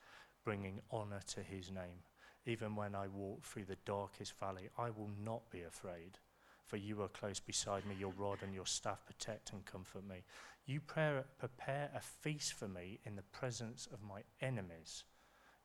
bringing 0.45 0.81
honor 0.91 1.21
to 1.27 1.43
his 1.43 1.71
name. 1.71 2.03
Even 2.47 2.77
when 2.77 2.95
I 2.95 3.09
walk 3.09 3.45
through 3.45 3.65
the 3.65 3.79
darkest 3.87 4.39
valley, 4.39 4.69
I 4.77 4.91
will 4.91 5.11
not 5.25 5.51
be 5.51 5.63
afraid, 5.63 6.19
for 6.67 6.77
you 6.77 7.01
are 7.03 7.09
close 7.09 7.41
beside 7.41 7.87
me, 7.87 7.95
your 7.99 8.13
rod 8.19 8.39
and 8.43 8.55
your 8.55 8.67
staff 8.67 9.07
protect 9.07 9.53
and 9.53 9.65
comfort 9.65 10.07
me. 10.07 10.25
You 10.67 10.81
prepare 10.81 11.91
a 11.95 12.01
feast 12.01 12.53
for 12.53 12.69
me 12.69 13.01
in 13.05 13.17
the 13.17 13.23
presence 13.23 13.89
of 13.93 14.03
my 14.03 14.23
enemies. 14.43 15.05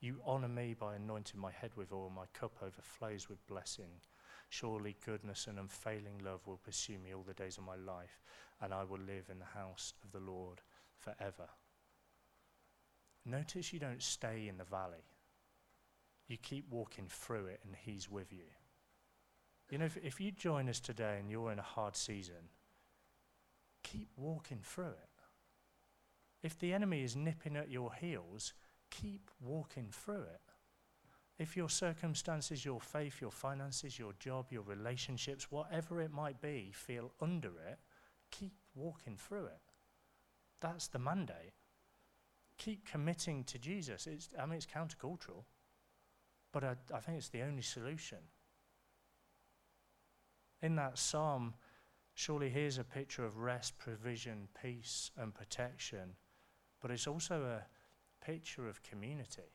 You 0.02 0.22
honor 0.26 0.48
me 0.48 0.76
by 0.80 0.96
anointing 0.96 1.40
my 1.40 1.52
head 1.52 1.72
with 1.76 1.92
oil, 1.92 2.12
my 2.16 2.26
cup 2.34 2.54
overflows 2.62 3.28
with 3.28 3.46
blessing. 3.48 3.90
Surely 4.48 4.96
goodness 5.06 5.48
and 5.48 5.60
unfailing 5.60 6.20
love 6.24 6.48
will 6.48 6.58
pursue 6.58 6.98
me 6.98 7.14
all 7.14 7.24
the 7.24 7.34
days 7.34 7.58
of 7.58 7.66
my 7.66 7.76
life, 7.76 8.22
and 8.62 8.74
I 8.74 8.84
will 8.84 9.00
live 9.00 9.26
in 9.30 9.40
the 9.40 9.60
house 9.60 9.94
of 10.04 10.12
the 10.12 10.20
Lord 10.20 10.62
forever. 10.98 11.50
Notice 13.26 13.74
you 13.74 13.80
don't 13.80 14.02
stay 14.02 14.48
in 14.48 14.58
the 14.58 14.64
valley. 14.64 15.06
You 16.28 16.38
keep 16.38 16.66
walking 16.70 17.08
through 17.10 17.48
it, 17.48 17.60
and 17.66 17.76
He's 17.76 18.10
with 18.10 18.32
you. 18.32 18.46
You 19.70 19.80
know, 19.80 19.86
if, 19.86 19.98
if 19.98 20.22
you 20.22 20.32
join 20.32 20.70
us 20.70 20.80
today 20.80 21.18
and 21.20 21.30
you're 21.30 21.52
in 21.52 21.60
a 21.60 21.64
hard 21.64 21.96
season, 21.96 22.50
keep 23.84 24.10
walking 24.16 24.62
through 24.64 24.86
it. 24.86 25.10
If 26.42 26.58
the 26.58 26.74
enemy 26.74 27.04
is 27.04 27.16
nipping 27.16 27.58
at 27.58 27.70
your 27.70 27.94
heels, 27.94 28.54
keep 28.90 29.30
walking 29.42 29.90
through 29.92 30.24
it. 30.24 30.42
If 31.38 31.56
your 31.56 31.70
circumstances, 31.70 32.66
your 32.66 32.82
faith, 32.82 33.22
your 33.22 33.32
finances, 33.32 33.98
your 33.98 34.14
job, 34.20 34.48
your 34.52 34.64
relationships, 34.64 35.50
whatever 35.50 36.02
it 36.02 36.12
might 36.12 36.42
be, 36.42 36.72
feel 36.74 37.12
under 37.22 37.50
it, 37.68 37.80
keep 38.30 38.54
walking 38.76 39.16
through 39.16 39.46
it. 39.46 39.62
That's 40.60 40.88
the 40.88 41.00
mandate 41.00 41.54
keep 42.60 42.86
committing 42.86 43.44
to 43.46 43.58
Jesus. 43.58 44.06
It's, 44.06 44.30
I 44.40 44.46
mean, 44.46 44.58
it's 44.58 44.68
countercultural, 44.68 45.46
but 46.52 46.64
I, 46.64 46.76
I 46.94 47.00
think 47.00 47.18
it's 47.18 47.30
the 47.30 47.42
only 47.42 47.64
solution. 47.64 48.20
In 50.62 50.76
that 50.76 51.00
psalm, 51.00 51.56
surely 52.14 52.50
here's 52.50 52.78
a 52.78 52.84
picture 52.84 53.26
of 53.26 53.38
rest, 53.38 53.80
provision, 53.80 54.50
peace, 54.62 55.10
and 55.18 55.34
protection, 55.34 56.16
but 56.82 56.92
it's 56.92 57.08
also 57.08 57.44
a 57.44 57.66
picture 58.30 58.70
of 58.70 58.84
community. 58.84 59.52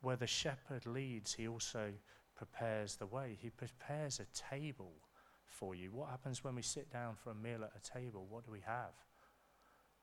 Where 0.00 0.16
the 0.16 0.26
shepherd 0.26 0.86
leads, 0.86 1.34
he 1.34 1.48
also 1.48 1.92
prepares 2.36 2.96
the 2.96 3.06
way. 3.06 3.36
He 3.40 3.50
prepares 3.50 4.20
a 4.20 4.56
table 4.56 4.92
for 5.44 5.74
you. 5.74 5.90
What 5.92 6.10
happens 6.10 6.44
when 6.44 6.54
we 6.54 6.62
sit 6.62 6.90
down 6.90 7.16
for 7.16 7.30
a 7.30 7.34
meal 7.34 7.64
at 7.64 7.72
a 7.76 7.98
table? 7.98 8.26
What 8.28 8.44
do 8.44 8.52
we 8.52 8.62
have? 8.64 8.94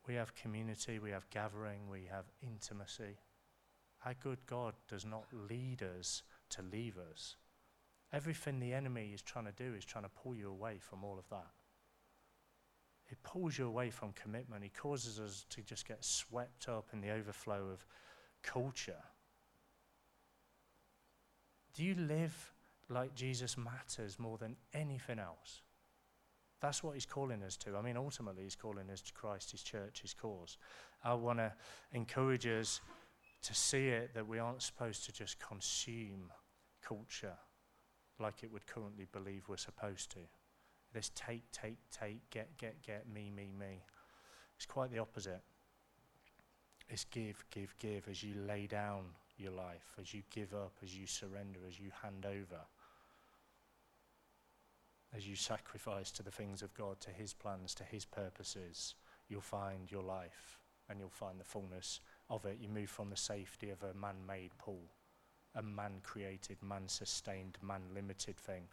We 0.05 0.15
have 0.15 0.35
community, 0.35 0.99
we 0.99 1.11
have 1.11 1.29
gathering, 1.29 1.89
we 1.89 2.07
have 2.11 2.25
intimacy. 2.41 3.17
Our 4.05 4.13
good 4.21 4.39
God 4.45 4.73
does 4.87 5.05
not 5.05 5.25
lead 5.49 5.81
us 5.81 6.23
to 6.51 6.61
leave 6.61 6.97
us. 7.11 7.35
Everything 8.13 8.59
the 8.59 8.73
enemy 8.73 9.11
is 9.13 9.21
trying 9.21 9.45
to 9.45 9.51
do 9.51 9.73
is 9.73 9.83
trying 9.83 10.05
to 10.05 10.09
pull 10.09 10.35
you 10.35 10.49
away 10.49 10.77
from 10.79 11.03
all 11.03 11.17
of 11.17 11.27
that. 11.29 11.51
It 13.09 13.21
pulls 13.23 13.57
you 13.57 13.67
away 13.67 13.89
from 13.89 14.11
commitment. 14.13 14.63
It 14.63 14.73
causes 14.77 15.19
us 15.19 15.45
to 15.49 15.61
just 15.61 15.87
get 15.87 16.03
swept 16.03 16.67
up 16.67 16.87
in 16.93 17.01
the 17.01 17.11
overflow 17.11 17.69
of 17.71 17.85
culture. 18.43 19.03
Do 21.73 21.83
you 21.83 21.95
live 21.95 22.53
like 22.89 23.15
Jesus 23.15 23.57
matters 23.57 24.19
more 24.19 24.37
than 24.37 24.55
anything 24.73 25.19
else? 25.19 25.61
That's 26.59 26.83
what 26.83 26.95
he's 26.95 27.05
calling 27.05 27.43
us 27.43 27.55
to. 27.57 27.77
I 27.77 27.81
mean, 27.81 27.97
ultimately, 27.97 28.43
he's 28.43 28.55
calling 28.55 28.89
us 28.89 29.01
to 29.01 29.13
Christ, 29.13 29.51
his 29.51 29.61
church, 29.61 30.01
his 30.01 30.13
cause. 30.13 30.57
I 31.03 31.13
want 31.13 31.37
to 31.39 31.53
encourage 31.93 32.47
us 32.47 32.81
to 33.43 33.53
see 33.53 33.89
it 33.89 34.15
that 34.15 34.27
we 34.27 34.39
aren't 34.39 34.63
supposed 34.63 35.05
to 35.05 35.13
just 35.13 35.39
consume 35.39 36.31
culture 36.81 37.37
like 38.19 38.43
it 38.43 38.51
would 38.51 38.65
currently 38.65 39.05
believe 39.11 39.43
we're 39.47 39.57
supposed 39.57 40.11
to. 40.11 40.19
This 40.97 41.11
take, 41.13 41.43
take, 41.51 41.77
take, 41.91 42.27
get, 42.31 42.57
get, 42.57 42.81
get, 42.81 43.05
me, 43.07 43.29
me, 43.29 43.51
me. 43.59 43.83
It's 44.55 44.65
quite 44.65 44.91
the 44.91 44.97
opposite. 44.97 45.41
It's 46.89 47.03
give, 47.03 47.45
give, 47.51 47.75
give 47.77 48.07
as 48.09 48.23
you 48.23 48.33
lay 48.33 48.65
down 48.65 49.03
your 49.37 49.51
life, 49.51 49.93
as 50.01 50.11
you 50.11 50.23
give 50.31 50.55
up, 50.55 50.73
as 50.83 50.97
you 50.97 51.05
surrender, 51.05 51.59
as 51.67 51.79
you 51.79 51.91
hand 52.01 52.25
over 52.25 52.61
as 55.15 55.27
you 55.27 55.35
sacrifice 55.35 56.11
to 56.11 56.23
the 56.23 56.31
things 56.31 56.61
of 56.61 56.73
God, 56.73 56.99
to 57.01 57.11
His 57.11 57.33
plans, 57.33 57.73
to 57.75 57.83
His 57.83 58.03
purposes, 58.03 58.95
you'll 59.29 59.41
find 59.41 59.91
your 59.91 60.03
life 60.03 60.59
and 60.89 60.99
you'll 60.99 61.09
find 61.09 61.39
the 61.39 61.45
fullness 61.45 62.01
of 62.29 62.45
it. 62.45 62.57
You 62.59 62.69
move 62.69 62.89
from 62.89 63.09
the 63.09 63.17
safety 63.17 63.69
of 63.69 63.83
a 63.83 63.93
man 63.93 64.15
made 64.27 64.57
pool, 64.57 64.83
a 65.55 65.61
man 65.61 66.01
created, 66.03 66.57
man 66.61 66.87
sustained, 66.87 67.57
man 67.61 67.83
limited 67.93 68.37
thing, 68.37 68.63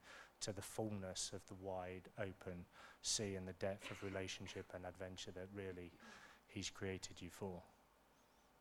to 0.40 0.52
the 0.52 0.62
fullness 0.62 1.30
of 1.34 1.46
the 1.46 1.54
wide 1.54 2.08
open 2.18 2.66
sea 3.02 3.34
and 3.34 3.46
the 3.46 3.54
depth 3.54 3.90
of 3.90 4.02
relationship 4.02 4.66
and 4.74 4.84
adventure 4.86 5.30
that 5.32 5.48
really 5.54 5.92
He's 6.54 6.70
created 6.70 7.20
you 7.20 7.30
for. 7.30 7.62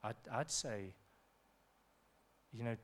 I'd, 0.03 0.15
I'd 0.32 0.49
say, 0.49 0.95
you 2.51 2.63
know, 2.63 2.76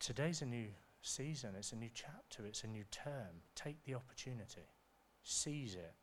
today's 0.00 0.42
a 0.42 0.46
new 0.46 0.66
season, 1.00 1.50
it's 1.56 1.70
a 1.70 1.76
new 1.76 1.90
chapter, 1.94 2.44
it's 2.44 2.64
a 2.64 2.66
new 2.66 2.82
term. 2.90 3.42
Take 3.54 3.84
the 3.84 3.94
opportunity, 3.94 4.66
seize 5.22 5.76
it, 5.76 5.94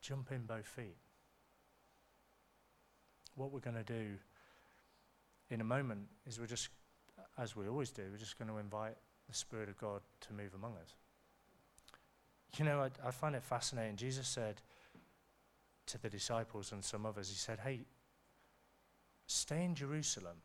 jump 0.00 0.30
in 0.30 0.42
both 0.42 0.66
feet. 0.66 0.98
What 3.34 3.50
we're 3.50 3.58
going 3.58 3.76
to 3.76 3.82
do 3.82 4.10
in 5.50 5.60
a 5.60 5.64
moment 5.64 6.02
is 6.26 6.38
we're 6.38 6.46
just, 6.46 6.68
as 7.38 7.56
we 7.56 7.66
always 7.66 7.90
do, 7.90 8.04
we're 8.08 8.18
just 8.18 8.38
going 8.38 8.50
to 8.50 8.58
invite 8.58 8.96
the 9.28 9.34
Spirit 9.34 9.68
of 9.68 9.78
God 9.78 10.00
to 10.22 10.32
move 10.32 10.52
among 10.54 10.72
us. 10.72 10.94
You 12.58 12.64
know, 12.64 12.80
I, 12.80 13.08
I 13.08 13.10
find 13.10 13.34
it 13.34 13.42
fascinating. 13.42 13.96
Jesus 13.96 14.28
said 14.28 14.60
to 15.86 16.00
the 16.00 16.10
disciples 16.10 16.72
and 16.72 16.84
some 16.84 17.06
others, 17.06 17.28
He 17.30 17.36
said, 17.36 17.60
Hey, 17.64 17.80
stay 19.26 19.64
in 19.64 19.74
Jerusalem 19.74 20.36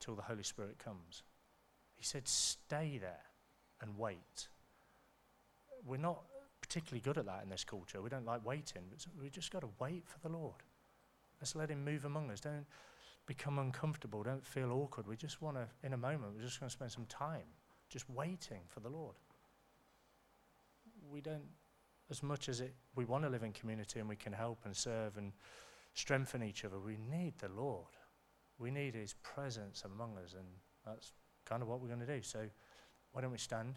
till 0.00 0.14
the 0.14 0.22
Holy 0.22 0.42
Spirit 0.42 0.78
comes. 0.78 1.22
He 1.94 2.04
said, 2.04 2.26
stay 2.26 2.98
there 3.00 3.22
and 3.80 3.96
wait. 3.96 4.48
We're 5.86 5.98
not 5.98 6.22
particularly 6.60 7.00
good 7.00 7.16
at 7.16 7.26
that 7.26 7.42
in 7.44 7.48
this 7.48 7.64
culture. 7.64 8.02
We 8.02 8.10
don't 8.10 8.26
like 8.26 8.44
waiting. 8.44 8.82
We 9.20 9.30
just 9.30 9.52
got 9.52 9.60
to 9.60 9.68
wait 9.78 10.04
for 10.06 10.18
the 10.18 10.34
Lord. 10.34 10.62
Let's 11.40 11.54
let 11.54 11.70
Him 11.70 11.84
move 11.84 12.04
among 12.04 12.30
us. 12.30 12.40
Don't 12.40 12.66
become 13.26 13.60
uncomfortable. 13.60 14.24
Don't 14.24 14.44
feel 14.44 14.72
awkward. 14.72 15.06
We 15.06 15.16
just 15.16 15.40
want 15.40 15.56
to, 15.56 15.68
in 15.84 15.92
a 15.92 15.96
moment, 15.96 16.34
we're 16.34 16.42
just 16.42 16.58
going 16.58 16.68
to 16.68 16.72
spend 16.72 16.90
some 16.90 17.06
time 17.06 17.46
just 17.92 18.08
waiting 18.08 18.60
for 18.68 18.80
the 18.80 18.88
Lord. 18.88 19.14
We 21.10 21.20
don't, 21.20 21.44
as 22.10 22.22
much 22.22 22.48
as 22.48 22.60
it, 22.60 22.74
we 22.94 23.04
want 23.04 23.24
to 23.24 23.30
live 23.30 23.42
in 23.42 23.52
community 23.52 24.00
and 24.00 24.08
we 24.08 24.16
can 24.16 24.32
help 24.32 24.60
and 24.64 24.74
serve 24.74 25.18
and 25.18 25.32
strengthen 25.94 26.42
each 26.42 26.64
other, 26.64 26.78
we 26.78 26.96
need 27.10 27.34
the 27.38 27.48
Lord. 27.48 27.96
We 28.58 28.70
need 28.70 28.94
His 28.94 29.14
presence 29.22 29.82
among 29.84 30.16
us, 30.16 30.32
and 30.32 30.46
that's 30.86 31.12
kind 31.44 31.62
of 31.62 31.68
what 31.68 31.80
we're 31.80 31.88
going 31.88 32.00
to 32.00 32.06
do. 32.06 32.22
So 32.22 32.48
why 33.12 33.20
don't 33.20 33.32
we 33.32 33.38
stand? 33.38 33.74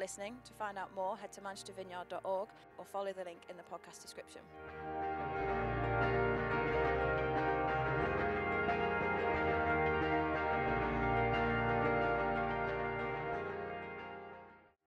listening. 0.00 0.34
To 0.46 0.52
find 0.54 0.78
out 0.78 0.92
more, 0.94 1.16
head 1.16 1.30
to 1.32 1.40
manchestervineyard.org 1.42 2.48
or 2.78 2.84
follow 2.84 3.12
the 3.12 3.24
link 3.24 3.40
in 3.48 3.56
the 3.56 3.62
podcast 3.62 4.02
description. 4.02 4.40